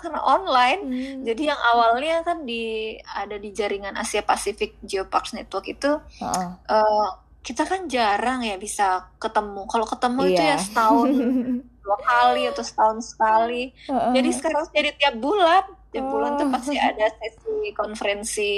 karena 0.00 0.20
online 0.24 0.80
hmm. 0.88 1.20
jadi 1.20 1.52
yang 1.52 1.60
awalnya 1.60 2.24
kan 2.24 2.48
di 2.48 2.96
ada 2.96 3.36
di 3.36 3.52
jaringan 3.52 3.92
Asia 3.92 4.24
Pasifik 4.24 4.80
Geoparks 4.80 5.36
Network 5.36 5.68
itu 5.68 6.00
uh 6.00 6.24
-uh. 6.24 6.48
Uh, 6.64 7.08
kita 7.44 7.68
kan 7.68 7.84
jarang 7.92 8.40
ya 8.40 8.56
bisa 8.56 9.12
ketemu. 9.20 9.68
Kalau 9.68 9.84
ketemu 9.84 10.20
yeah. 10.24 10.32
itu 10.32 10.42
ya 10.48 10.56
setahun 10.56 11.08
dua 11.84 11.98
kali 12.00 12.48
atau 12.48 12.64
setahun 12.64 13.14
sekali. 13.14 13.70
Uh 13.86 13.92
-uh. 13.92 14.12
Jadi 14.16 14.30
sekarang 14.32 14.64
jadi 14.72 14.90
tiap 14.96 15.14
bulan, 15.20 15.64
tiap 15.92 16.06
uh. 16.08 16.10
bulan 16.10 16.30
tuh 16.40 16.48
pasti 16.48 16.76
ada 16.80 17.06
sesi 17.20 17.70
konferensi 17.76 18.56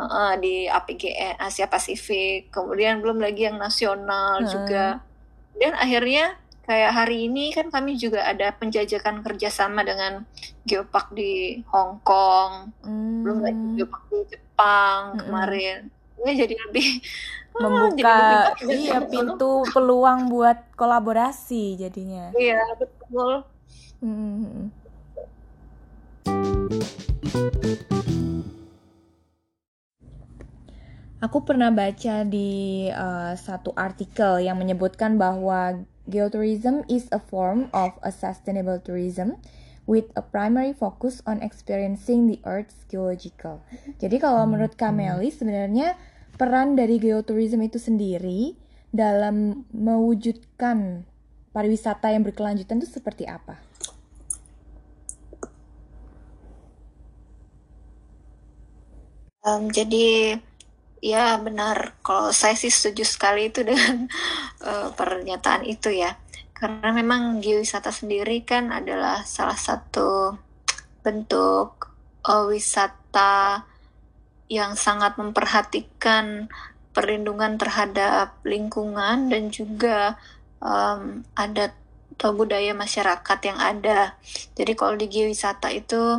uh, 0.00 0.34
di 0.40 0.64
APGN 0.64 1.36
Asia 1.38 1.68
Pasifik. 1.68 2.48
Kemudian 2.48 3.04
belum 3.04 3.20
lagi 3.20 3.46
yang 3.46 3.60
nasional 3.60 4.42
uh. 4.42 4.48
juga. 4.48 5.04
Dan 5.58 5.76
akhirnya 5.76 6.40
kayak 6.64 6.92
hari 6.92 7.28
ini 7.28 7.52
kan 7.52 7.72
kami 7.72 7.96
juga 7.96 8.28
ada 8.28 8.52
penjajakan 8.52 9.24
kerjasama 9.24 9.84
dengan 9.84 10.24
Geopark 10.68 11.16
di 11.16 11.64
Hong 11.72 12.04
Kong, 12.04 12.76
mm. 12.84 13.24
belum 13.24 13.38
lagi 13.40 13.56
hmm. 13.56 13.76
Geopark 13.80 14.04
di 14.12 14.20
Jepang 14.36 15.00
mm 15.00 15.08
-hmm. 15.08 15.20
kemarin. 15.24 15.78
Ini 16.24 16.32
jadi 16.34 16.54
lebih 16.68 16.88
membuka 17.62 18.52
iya 18.70 19.02
pintu 19.02 19.66
peluang 19.70 20.30
buat 20.30 20.74
kolaborasi 20.78 21.78
jadinya. 21.78 22.30
Iya 22.34 22.62
betul. 22.78 23.46
Hmm. 23.98 24.70
Aku 31.18 31.42
pernah 31.42 31.74
baca 31.74 32.22
di 32.22 32.86
uh, 32.94 33.34
satu 33.34 33.74
artikel 33.74 34.38
yang 34.38 34.54
menyebutkan 34.54 35.18
bahwa 35.18 35.82
geotourism 36.06 36.86
is 36.86 37.10
a 37.10 37.18
form 37.18 37.66
of 37.74 37.98
a 38.06 38.14
sustainable 38.14 38.78
tourism 38.78 39.34
with 39.88 40.12
a 40.12 40.20
primary 40.20 40.76
focus 40.76 41.24
on 41.24 41.40
experiencing 41.40 42.28
the 42.28 42.36
Earth's 42.44 42.84
geological. 42.92 43.64
Jadi 43.96 44.20
kalau 44.20 44.44
menurut 44.44 44.76
Kameli 44.76 45.32
sebenarnya 45.32 45.96
peran 46.36 46.76
dari 46.76 47.00
geotourism 47.00 47.64
itu 47.64 47.80
sendiri 47.80 48.52
dalam 48.92 49.64
mewujudkan 49.72 51.08
pariwisata 51.56 52.12
yang 52.12 52.20
berkelanjutan 52.20 52.84
itu 52.84 53.00
seperti 53.00 53.24
apa? 53.24 53.56
Um, 59.48 59.72
jadi 59.72 60.36
ya 61.00 61.40
benar 61.40 61.96
kalau 62.04 62.28
saya 62.36 62.52
sih 62.52 62.68
setuju 62.68 63.08
sekali 63.08 63.48
itu 63.48 63.64
dengan 63.64 64.10
uh, 64.60 64.92
pernyataan 64.92 65.64
itu 65.64 65.94
ya 65.96 66.20
karena 66.58 66.90
memang 66.90 67.38
geowisata 67.38 67.94
sendiri 67.94 68.42
kan 68.42 68.74
adalah 68.74 69.22
salah 69.22 69.54
satu 69.54 70.34
bentuk 71.06 71.94
uh, 72.26 72.50
wisata 72.50 73.62
yang 74.50 74.74
sangat 74.74 75.14
memperhatikan 75.14 76.50
perlindungan 76.90 77.54
terhadap 77.62 78.34
lingkungan 78.42 79.30
dan 79.30 79.54
juga 79.54 80.18
um, 80.58 81.22
adat 81.38 81.78
atau 82.18 82.34
budaya 82.34 82.74
masyarakat 82.74 83.38
yang 83.46 83.58
ada. 83.62 84.18
Jadi 84.58 84.74
kalau 84.74 84.98
di 84.98 85.06
geowisata 85.06 85.70
itu 85.70 86.18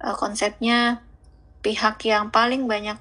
uh, 0.00 0.16
konsepnya 0.16 1.04
pihak 1.60 2.00
yang 2.08 2.32
paling 2.32 2.64
banyak 2.64 2.96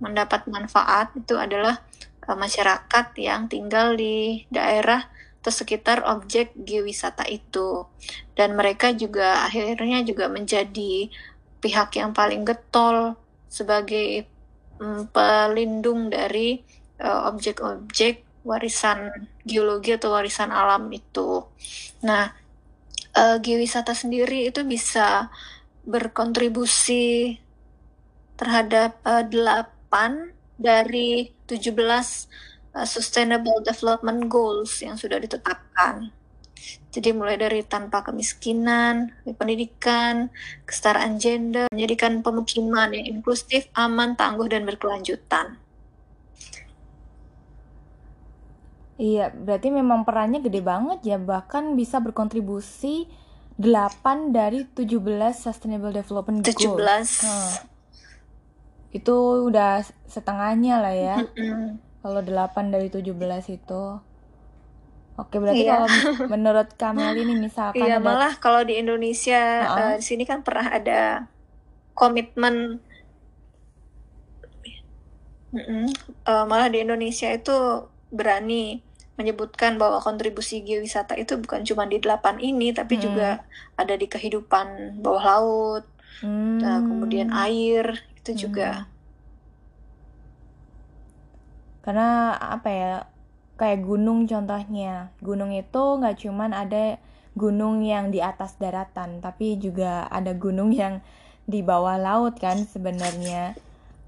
mendapat 0.00 0.48
manfaat 0.48 1.12
itu 1.12 1.36
adalah 1.36 1.84
uh, 2.24 2.32
masyarakat 2.32 3.12
yang 3.20 3.52
tinggal 3.52 3.92
di 3.92 4.48
daerah 4.48 5.04
atau 5.46 5.62
sekitar 5.62 6.02
objek 6.10 6.50
geowisata 6.58 7.22
itu. 7.30 7.86
Dan 8.34 8.58
mereka 8.58 8.90
juga 8.90 9.46
akhirnya 9.46 10.02
juga 10.02 10.26
menjadi 10.26 11.06
pihak 11.62 11.94
yang 12.02 12.10
paling 12.10 12.42
getol 12.42 13.14
sebagai 13.46 14.26
um, 14.82 15.06
pelindung 15.06 16.10
dari 16.10 16.66
eh, 16.98 17.20
objek-objek 17.30 18.26
warisan 18.42 19.30
geologi 19.46 19.94
atau 19.94 20.18
warisan 20.18 20.50
alam 20.50 20.90
itu. 20.90 21.46
Nah, 22.02 22.34
uh, 23.14 23.38
geowisata 23.42 23.90
sendiri 23.90 24.50
itu 24.50 24.62
bisa 24.62 25.30
berkontribusi 25.86 27.38
terhadap 28.38 28.98
uh, 29.02 29.22
8 29.22 30.30
dari 30.58 31.30
17 31.50 31.74
uh, 31.74 32.14
Sustainable 32.84 33.64
Development 33.64 34.28
Goals 34.28 34.84
yang 34.84 35.00
sudah 35.00 35.16
ditetapkan. 35.16 36.12
Jadi 36.90 37.12
mulai 37.12 37.36
dari 37.36 37.60
tanpa 37.60 38.00
kemiskinan, 38.00 39.12
pendidikan, 39.36 40.32
kesetaraan 40.64 41.20
gender, 41.20 41.68
menjadikan 41.68 42.24
pemukiman 42.24 42.88
yang 42.96 43.20
inklusif, 43.20 43.68
aman, 43.76 44.16
tangguh, 44.16 44.48
dan 44.48 44.64
berkelanjutan. 44.64 45.60
Iya, 48.96 49.28
berarti 49.28 49.68
memang 49.68 50.08
perannya 50.08 50.40
gede 50.40 50.64
banget 50.64 51.04
ya, 51.04 51.20
bahkan 51.20 51.76
bisa 51.76 52.00
berkontribusi 52.00 53.04
8 53.60 54.32
dari 54.32 54.64
17 54.64 54.96
Sustainable 55.36 55.92
Development 55.92 56.40
Goals. 56.40 57.20
17. 57.20 57.24
Hmm. 57.28 57.52
Itu 58.96 59.16
udah 59.52 59.84
setengahnya 60.08 60.80
lah 60.80 60.94
ya. 60.96 61.16
Kalau 62.06 62.22
8 62.22 62.70
dari 62.70 62.86
17 62.86 63.10
itu. 63.50 63.82
Oke, 65.18 65.42
berarti 65.42 65.66
iya. 65.66 65.74
kalau 65.74 65.88
menurut 66.38 66.70
Kamel 66.78 67.18
ini 67.18 67.34
misalkan 67.34 67.82
Iya, 67.82 67.98
ada... 67.98 68.04
malah 68.04 68.38
kalau 68.38 68.62
di 68.62 68.78
Indonesia 68.78 69.66
uh 69.66 69.74
-uh. 69.74 69.82
uh, 69.90 69.94
di 69.98 70.04
sini 70.06 70.22
kan 70.22 70.46
pernah 70.46 70.70
ada 70.70 71.26
komitmen 71.98 72.78
mm 75.50 75.58
-mm, 75.58 75.84
uh, 76.28 76.44
malah 76.44 76.68
di 76.68 76.84
Indonesia 76.84 77.32
itu 77.32 77.88
berani 78.12 78.84
menyebutkan 79.16 79.80
bahwa 79.80 79.98
kontribusi 80.04 80.60
geowisata 80.60 81.16
itu 81.16 81.40
bukan 81.40 81.64
cuma 81.64 81.88
di 81.88 81.96
delapan 81.96 82.36
ini 82.36 82.76
tapi 82.76 83.00
hmm. 83.00 83.02
juga 83.02 83.28
ada 83.74 83.96
di 83.96 84.06
kehidupan 84.06 85.00
bawah 85.00 85.24
laut, 85.24 85.84
hmm. 86.20 86.60
uh, 86.60 86.80
kemudian 86.84 87.32
air 87.32 88.04
itu 88.20 88.46
juga. 88.46 88.84
Karena 91.86 92.34
apa 92.34 92.68
ya? 92.68 92.94
kayak 93.56 93.88
gunung 93.88 94.28
contohnya 94.28 95.10
gunung 95.24 95.48
itu 95.50 95.82
nggak 95.96 96.28
cuman 96.28 96.52
ada 96.52 97.00
gunung 97.32 97.80
yang 97.80 98.12
di 98.12 98.20
atas 98.20 98.60
daratan 98.60 99.24
tapi 99.24 99.56
juga 99.56 100.04
ada 100.12 100.36
gunung 100.36 100.72
yang 100.76 101.00
di 101.48 101.64
bawah 101.64 101.96
laut 101.96 102.36
kan 102.36 102.68
sebenarnya 102.68 103.56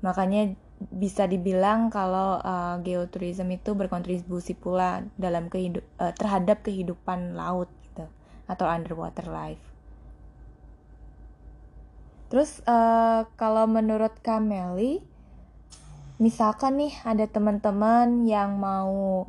makanya 0.05 0.53
bisa 0.79 1.27
dibilang 1.27 1.91
kalau 1.91 2.39
uh, 2.39 2.79
geoturism 2.87 3.51
itu 3.51 3.75
berkontribusi 3.75 4.55
pula 4.55 5.03
dalam 5.19 5.51
kehidup 5.51 5.83
uh, 5.99 6.15
terhadap 6.15 6.63
kehidupan 6.63 7.35
laut 7.35 7.67
gitu 7.83 8.07
atau 8.47 8.67
underwater 8.71 9.27
life. 9.27 9.65
Terus 12.31 12.63
uh, 12.63 13.27
kalau 13.35 13.67
menurut 13.67 14.15
Kameli, 14.23 15.03
misalkan 16.19 16.83
nih 16.83 16.95
ada 17.07 17.27
teman-teman 17.31 18.27
yang 18.27 18.59
mau 18.59 19.27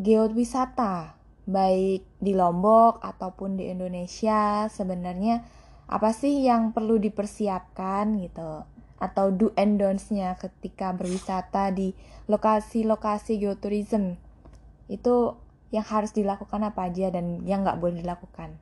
geowisata 0.00 1.16
baik 1.48 2.06
di 2.20 2.32
Lombok 2.36 3.00
ataupun 3.02 3.58
di 3.58 3.72
Indonesia 3.72 4.68
sebenarnya 4.70 5.42
apa 5.90 6.14
sih 6.14 6.46
yang 6.46 6.70
perlu 6.70 7.02
dipersiapkan 7.02 8.22
gitu? 8.22 8.62
Atau 9.02 9.34
do 9.34 9.50
and 9.58 9.80
don'ts-nya 9.80 10.38
ketika 10.38 10.94
berwisata 10.94 11.74
di 11.74 11.96
lokasi-lokasi 12.30 13.42
geotourism. 13.42 14.14
Itu 14.86 15.40
yang 15.74 15.82
harus 15.82 16.14
dilakukan 16.14 16.62
apa 16.62 16.86
aja 16.86 17.10
dan 17.10 17.42
yang 17.42 17.66
nggak 17.66 17.82
boleh 17.82 18.06
dilakukan? 18.06 18.54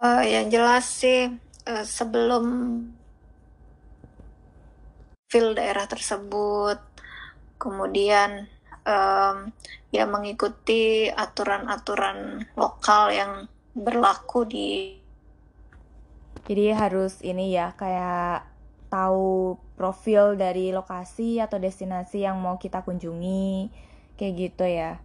Uh, 0.00 0.24
yang 0.24 0.52
jelas 0.52 0.84
sih 0.84 1.32
uh, 1.68 1.84
sebelum 1.84 2.44
feel 5.30 5.54
daerah 5.54 5.86
tersebut, 5.86 6.82
kemudian 7.56 8.50
um, 8.82 9.54
ya 9.94 10.04
mengikuti 10.10 11.06
aturan-aturan 11.06 12.50
lokal 12.58 13.14
yang 13.14 13.32
berlaku 13.78 14.42
di. 14.44 14.70
Jadi 16.50 16.74
harus 16.74 17.22
ini 17.22 17.54
ya 17.54 17.78
kayak 17.78 18.42
tahu 18.90 19.54
profil 19.78 20.34
dari 20.34 20.74
lokasi 20.74 21.38
atau 21.38 21.62
destinasi 21.62 22.26
yang 22.26 22.42
mau 22.42 22.58
kita 22.58 22.82
kunjungi 22.82 23.70
kayak 24.18 24.34
gitu 24.34 24.66
ya 24.66 24.98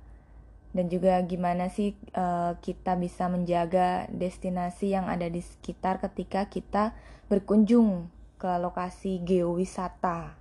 dan 0.76 0.92
juga 0.92 1.16
gimana 1.24 1.72
sih 1.72 1.96
uh, 2.20 2.60
kita 2.60 3.00
bisa 3.00 3.32
menjaga 3.32 4.12
destinasi 4.12 4.92
yang 4.92 5.08
ada 5.08 5.32
di 5.32 5.40
sekitar 5.40 6.04
ketika 6.04 6.52
kita 6.52 6.92
berkunjung 7.32 8.12
ke 8.46 8.62
lokasi 8.62 9.26
geowisata 9.26 10.38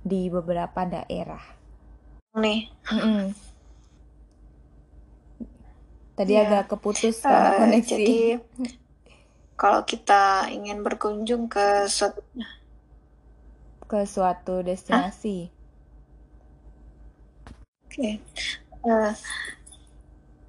di 0.00 0.32
beberapa 0.32 0.88
daerah. 0.88 1.44
Nih. 2.40 2.72
Mm 2.88 3.00
-mm. 3.04 3.22
Tadi 6.16 6.32
ya. 6.32 6.48
agak 6.48 6.72
keputus 6.72 7.20
karena 7.20 7.52
uh, 7.52 7.56
koneksi. 7.60 7.90
Jadi 7.92 8.40
kalau 9.60 9.84
kita 9.84 10.48
ingin 10.56 10.80
berkunjung 10.80 11.52
ke 11.52 11.84
suatu 11.84 12.24
ke 13.84 14.08
suatu 14.08 14.64
destinasi. 14.64 15.52
Oke. 17.84 17.92
Okay. 17.92 18.14
Uh, 18.88 19.12
eh, 19.12 19.14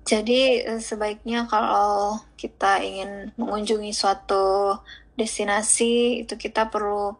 jadi 0.07 0.39
eh, 0.63 0.79
sebaiknya 0.79 1.43
kalau 1.51 2.23
kita 2.39 2.79
ingin 2.79 3.35
mengunjungi 3.35 3.91
suatu 3.91 4.79
destinasi 5.15 6.23
itu 6.27 6.35
kita 6.35 6.67
perlu 6.67 7.11
uh, 7.11 7.15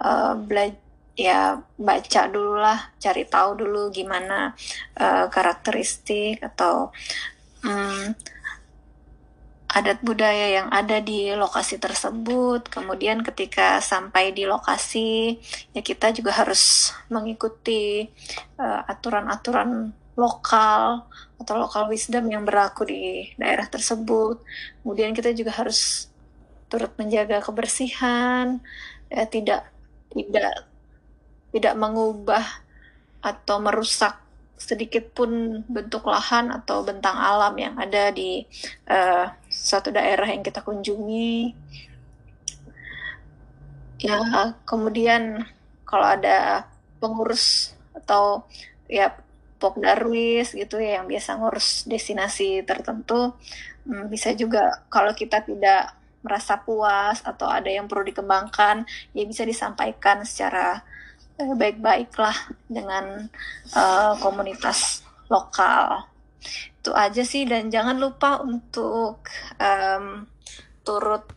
eh, 0.00 0.34
belajar 0.36 0.82
ya 1.14 1.62
baca 1.78 2.22
dulu 2.26 2.58
lah, 2.58 2.90
cari 2.98 3.22
tahu 3.22 3.62
dulu 3.62 3.86
gimana 3.94 4.50
uh, 4.98 5.30
karakteristik 5.30 6.42
atau 6.42 6.90
um, 7.62 8.10
adat 9.70 10.02
budaya 10.02 10.58
yang 10.58 10.68
ada 10.74 10.98
di 10.98 11.30
lokasi 11.34 11.78
tersebut. 11.78 12.66
Kemudian 12.66 13.22
ketika 13.22 13.78
sampai 13.78 14.34
di 14.34 14.42
lokasi, 14.42 15.38
ya 15.70 15.82
kita 15.86 16.10
juga 16.10 16.34
harus 16.34 16.94
mengikuti 17.10 18.10
aturan-aturan 18.90 19.70
uh, 19.94 20.02
lokal 20.14 21.10
atau 21.42 21.54
lokal 21.58 21.90
wisdom 21.90 22.30
yang 22.30 22.46
berlaku 22.46 22.86
di 22.86 23.34
daerah 23.34 23.66
tersebut. 23.66 24.38
Kemudian 24.82 25.10
kita 25.10 25.34
juga 25.34 25.50
harus 25.58 26.06
turut 26.74 26.90
menjaga 26.98 27.38
kebersihan, 27.38 28.58
ya, 29.06 29.22
tidak 29.30 29.70
tidak 30.10 30.66
tidak 31.54 31.74
mengubah 31.78 32.42
atau 33.22 33.62
merusak 33.62 34.18
sedikit 34.58 35.14
pun 35.14 35.62
bentuk 35.70 36.02
lahan 36.10 36.50
atau 36.50 36.82
bentang 36.82 37.14
alam 37.14 37.54
yang 37.54 37.78
ada 37.78 38.10
di 38.10 38.42
uh, 38.90 39.30
suatu 39.46 39.94
daerah 39.94 40.26
yang 40.26 40.42
kita 40.42 40.66
kunjungi. 40.66 41.54
Ya, 44.02 44.18
kemudian 44.66 45.46
kalau 45.86 46.10
ada 46.10 46.66
pengurus 46.98 47.72
atau 47.94 48.42
ya 48.90 49.14
Darwis 49.64 50.52
gitu 50.52 50.76
ya 50.76 51.00
yang 51.00 51.08
biasa 51.08 51.40
ngurus 51.40 51.88
destinasi 51.88 52.60
tertentu 52.68 53.32
hmm, 53.88 54.12
bisa 54.12 54.36
juga 54.36 54.84
kalau 54.92 55.16
kita 55.16 55.40
tidak 55.40 55.96
merasa 56.24 56.56
puas 56.64 57.20
atau 57.20 57.46
ada 57.46 57.68
yang 57.68 57.84
perlu 57.84 58.08
dikembangkan 58.08 58.88
ya 59.12 59.22
bisa 59.28 59.44
disampaikan 59.44 60.24
secara 60.24 60.80
eh, 61.36 61.52
baik-baik 61.52 62.16
lah 62.16 62.34
dengan 62.64 63.28
uh, 63.76 64.16
komunitas 64.24 65.04
lokal. 65.28 66.08
Itu 66.80 66.96
aja 66.96 67.20
sih 67.22 67.44
dan 67.44 67.68
jangan 67.68 68.00
lupa 68.00 68.40
untuk 68.40 69.28
um, 69.60 70.24
turut 70.80 71.28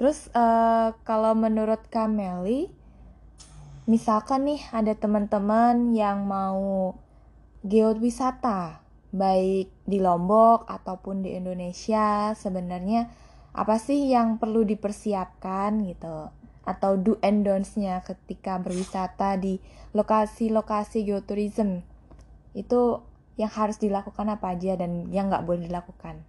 Terus 0.00 0.32
uh, 0.32 0.96
kalau 1.04 1.36
menurut 1.36 1.84
Kameli, 1.92 2.72
misalkan 3.84 4.48
nih 4.48 4.64
ada 4.72 4.96
teman-teman 4.96 5.92
yang 5.92 6.24
mau 6.24 6.96
geowisata 7.60 8.80
baik 9.10 9.70
di 9.86 9.98
Lombok 9.98 10.70
ataupun 10.70 11.26
di 11.26 11.34
Indonesia 11.34 12.34
sebenarnya 12.38 13.10
apa 13.50 13.82
sih 13.82 14.10
yang 14.10 14.38
perlu 14.38 14.62
dipersiapkan 14.62 15.82
gitu? 15.90 16.30
Atau 16.62 17.00
do 17.02 17.18
and 17.24 17.42
don'ts-nya 17.42 18.02
ketika 18.06 18.62
berwisata 18.62 19.34
di 19.34 19.58
lokasi-lokasi 19.90 21.02
geotourism 21.02 21.82
itu 22.54 23.02
yang 23.34 23.50
harus 23.50 23.80
dilakukan 23.82 24.30
apa 24.30 24.54
aja 24.54 24.78
dan 24.78 25.10
yang 25.10 25.32
nggak 25.32 25.42
boleh 25.42 25.66
dilakukan? 25.66 26.22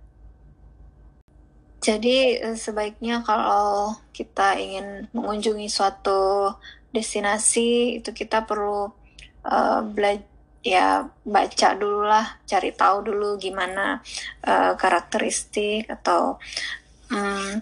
Jadi 1.82 2.38
eh, 2.38 2.58
sebaiknya 2.58 3.26
kalau 3.26 3.98
kita 4.14 4.58
ingin 4.58 5.10
mengunjungi 5.14 5.66
suatu 5.66 6.54
destinasi 6.94 8.02
itu 8.04 8.12
kita 8.12 8.46
perlu 8.46 8.92
uh, 9.48 9.82
belajar 9.82 10.31
ya 10.62 11.10
baca 11.26 11.70
dulu 11.74 12.06
lah 12.06 12.38
cari 12.46 12.70
tahu 12.70 13.10
dulu 13.10 13.38
gimana 13.42 13.98
uh, 14.46 14.78
karakteristik 14.78 15.90
atau 15.90 16.38
um, 17.10 17.58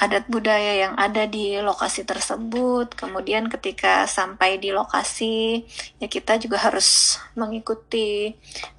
adat 0.00 0.24
budaya 0.32 0.88
yang 0.88 0.94
ada 0.96 1.28
di 1.28 1.60
lokasi 1.60 2.08
tersebut. 2.08 2.96
Kemudian 2.96 3.52
ketika 3.52 4.08
sampai 4.08 4.56
di 4.56 4.72
lokasi 4.72 5.64
ya 6.00 6.08
kita 6.08 6.40
juga 6.40 6.56
harus 6.60 7.20
mengikuti 7.36 8.32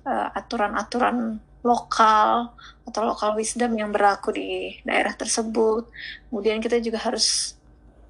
uh, 0.05 0.33
aturan-aturan 0.33 1.37
lokal 1.61 2.57
atau 2.89 3.01
lokal 3.05 3.37
wisdom 3.37 3.77
yang 3.77 3.93
berlaku 3.93 4.33
di 4.33 4.81
daerah 4.81 5.13
tersebut. 5.13 5.85
Kemudian 6.29 6.57
kita 6.57 6.81
juga 6.81 6.97
harus 7.05 7.53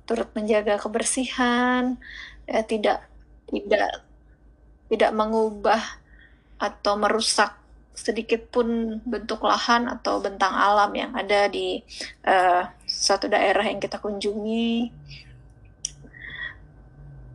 turut 0.07 0.31
menjaga 0.35 0.79
kebersihan, 0.79 1.99
ya, 2.47 2.63
tidak 2.63 3.03
tidak 3.51 4.10
tidak 4.91 5.15
mengubah 5.15 5.79
atau 6.59 6.99
merusak 6.99 7.55
sedikit 7.95 8.51
pun 8.51 8.99
bentuk 9.07 9.39
lahan 9.47 9.87
atau 9.87 10.19
bentang 10.19 10.51
alam 10.51 10.91
yang 10.91 11.11
ada 11.15 11.47
di 11.47 11.79
uh, 12.27 12.67
suatu 12.83 13.31
daerah 13.31 13.63
yang 13.63 13.79
kita 13.79 14.03
kunjungi. 14.03 14.91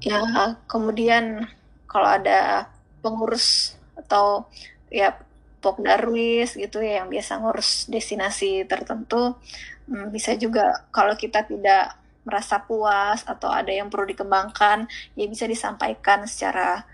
Ya, 0.04 0.20
kemudian 0.68 1.48
kalau 1.88 2.20
ada 2.20 2.68
pengurus 3.00 3.74
atau 3.96 4.46
ya 4.92 5.16
Darwis 5.66 6.54
gitu 6.54 6.78
ya 6.78 7.02
yang 7.02 7.10
biasa 7.10 7.42
ngurus 7.42 7.90
destinasi 7.90 8.70
tertentu, 8.70 9.34
hmm, 9.90 10.14
bisa 10.14 10.38
juga 10.38 10.86
kalau 10.94 11.18
kita 11.18 11.42
tidak 11.42 11.98
merasa 12.22 12.62
puas 12.62 13.26
atau 13.26 13.50
ada 13.50 13.74
yang 13.74 13.90
perlu 13.90 14.06
dikembangkan 14.06 14.86
ya 15.18 15.26
bisa 15.26 15.46
disampaikan 15.50 16.22
secara 16.26 16.86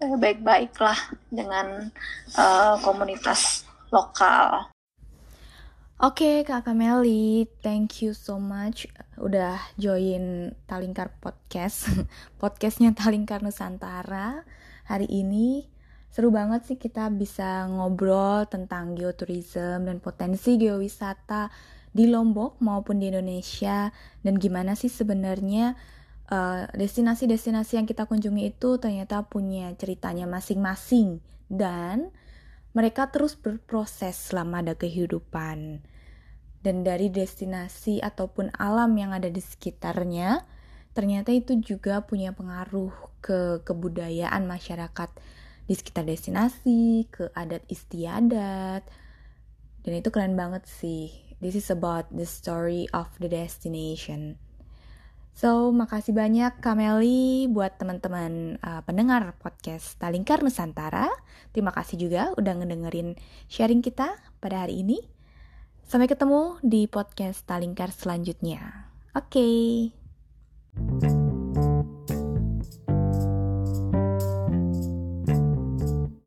eh, 0.00 0.16
baik-baik 0.16 0.76
lah 0.80 0.98
dengan 1.32 1.88
uh, 2.36 2.74
komunitas 2.84 3.64
lokal. 3.88 4.68
Oke 5.96 6.44
okay, 6.44 6.44
Kak 6.44 6.68
Meli, 6.76 7.48
thank 7.64 8.04
you 8.04 8.12
so 8.12 8.36
much 8.36 8.84
udah 9.16 9.56
join 9.80 10.52
Talingkar 10.68 11.08
Podcast, 11.24 11.88
podcastnya 12.40 12.92
Talingkar 12.92 13.40
Nusantara 13.40 14.44
hari 14.84 15.08
ini. 15.08 15.64
Seru 16.12 16.28
banget 16.28 16.68
sih 16.68 16.76
kita 16.76 17.08
bisa 17.12 17.64
ngobrol 17.68 18.44
tentang 18.44 18.92
geotourism 18.92 19.88
dan 19.88 20.00
potensi 20.04 20.60
geowisata 20.60 21.48
di 21.96 22.04
Lombok 22.08 22.60
maupun 22.60 23.00
di 23.00 23.08
Indonesia 23.08 23.88
dan 24.20 24.36
gimana 24.36 24.76
sih 24.76 24.92
sebenarnya 24.92 25.76
destinasi-destinasi 26.74 27.72
uh, 27.74 27.78
yang 27.78 27.86
kita 27.86 28.10
kunjungi 28.10 28.50
itu 28.50 28.82
ternyata 28.82 29.22
punya 29.30 29.70
ceritanya 29.78 30.26
masing-masing 30.26 31.22
dan 31.46 32.10
mereka 32.74 33.08
terus 33.14 33.38
berproses 33.38 34.18
selama 34.18 34.60
ada 34.60 34.74
kehidupan 34.74 35.86
dan 36.66 36.76
dari 36.82 37.14
destinasi 37.14 38.02
ataupun 38.02 38.50
alam 38.58 38.90
yang 38.98 39.14
ada 39.14 39.30
di 39.30 39.38
sekitarnya 39.38 40.42
ternyata 40.98 41.30
itu 41.30 41.54
juga 41.62 42.02
punya 42.02 42.34
pengaruh 42.34 42.90
ke 43.22 43.62
kebudayaan 43.62 44.48
masyarakat 44.48 45.10
di 45.66 45.74
sekitar 45.74 46.06
destinasi, 46.06 47.10
ke 47.10 47.34
adat 47.34 47.66
istiadat. 47.66 48.86
Dan 49.82 49.92
itu 49.98 50.08
keren 50.14 50.38
banget 50.38 50.66
sih. 50.66 51.10
This 51.42 51.58
is 51.58 51.68
about 51.68 52.08
the 52.14 52.24
story 52.24 52.86
of 52.94 53.10
the 53.18 53.28
destination. 53.28 54.38
So, 55.36 55.68
makasih 55.68 56.16
banyak 56.16 56.64
Kameli 56.64 57.44
buat 57.52 57.76
teman-teman 57.76 58.56
uh, 58.64 58.80
pendengar 58.88 59.36
podcast 59.36 60.00
Talingkar 60.00 60.40
Nusantara. 60.40 61.12
Terima 61.52 61.76
kasih 61.76 62.08
juga 62.08 62.32
udah 62.40 62.56
ngedengerin 62.56 63.20
sharing 63.44 63.84
kita 63.84 64.16
pada 64.40 64.64
hari 64.64 64.80
ini. 64.80 64.96
Sampai 65.84 66.08
ketemu 66.08 66.56
di 66.64 66.88
podcast 66.88 67.44
Talingkar 67.44 67.92
selanjutnya. 67.92 68.88
Oke. 69.12 69.92
Okay. 71.04 71.25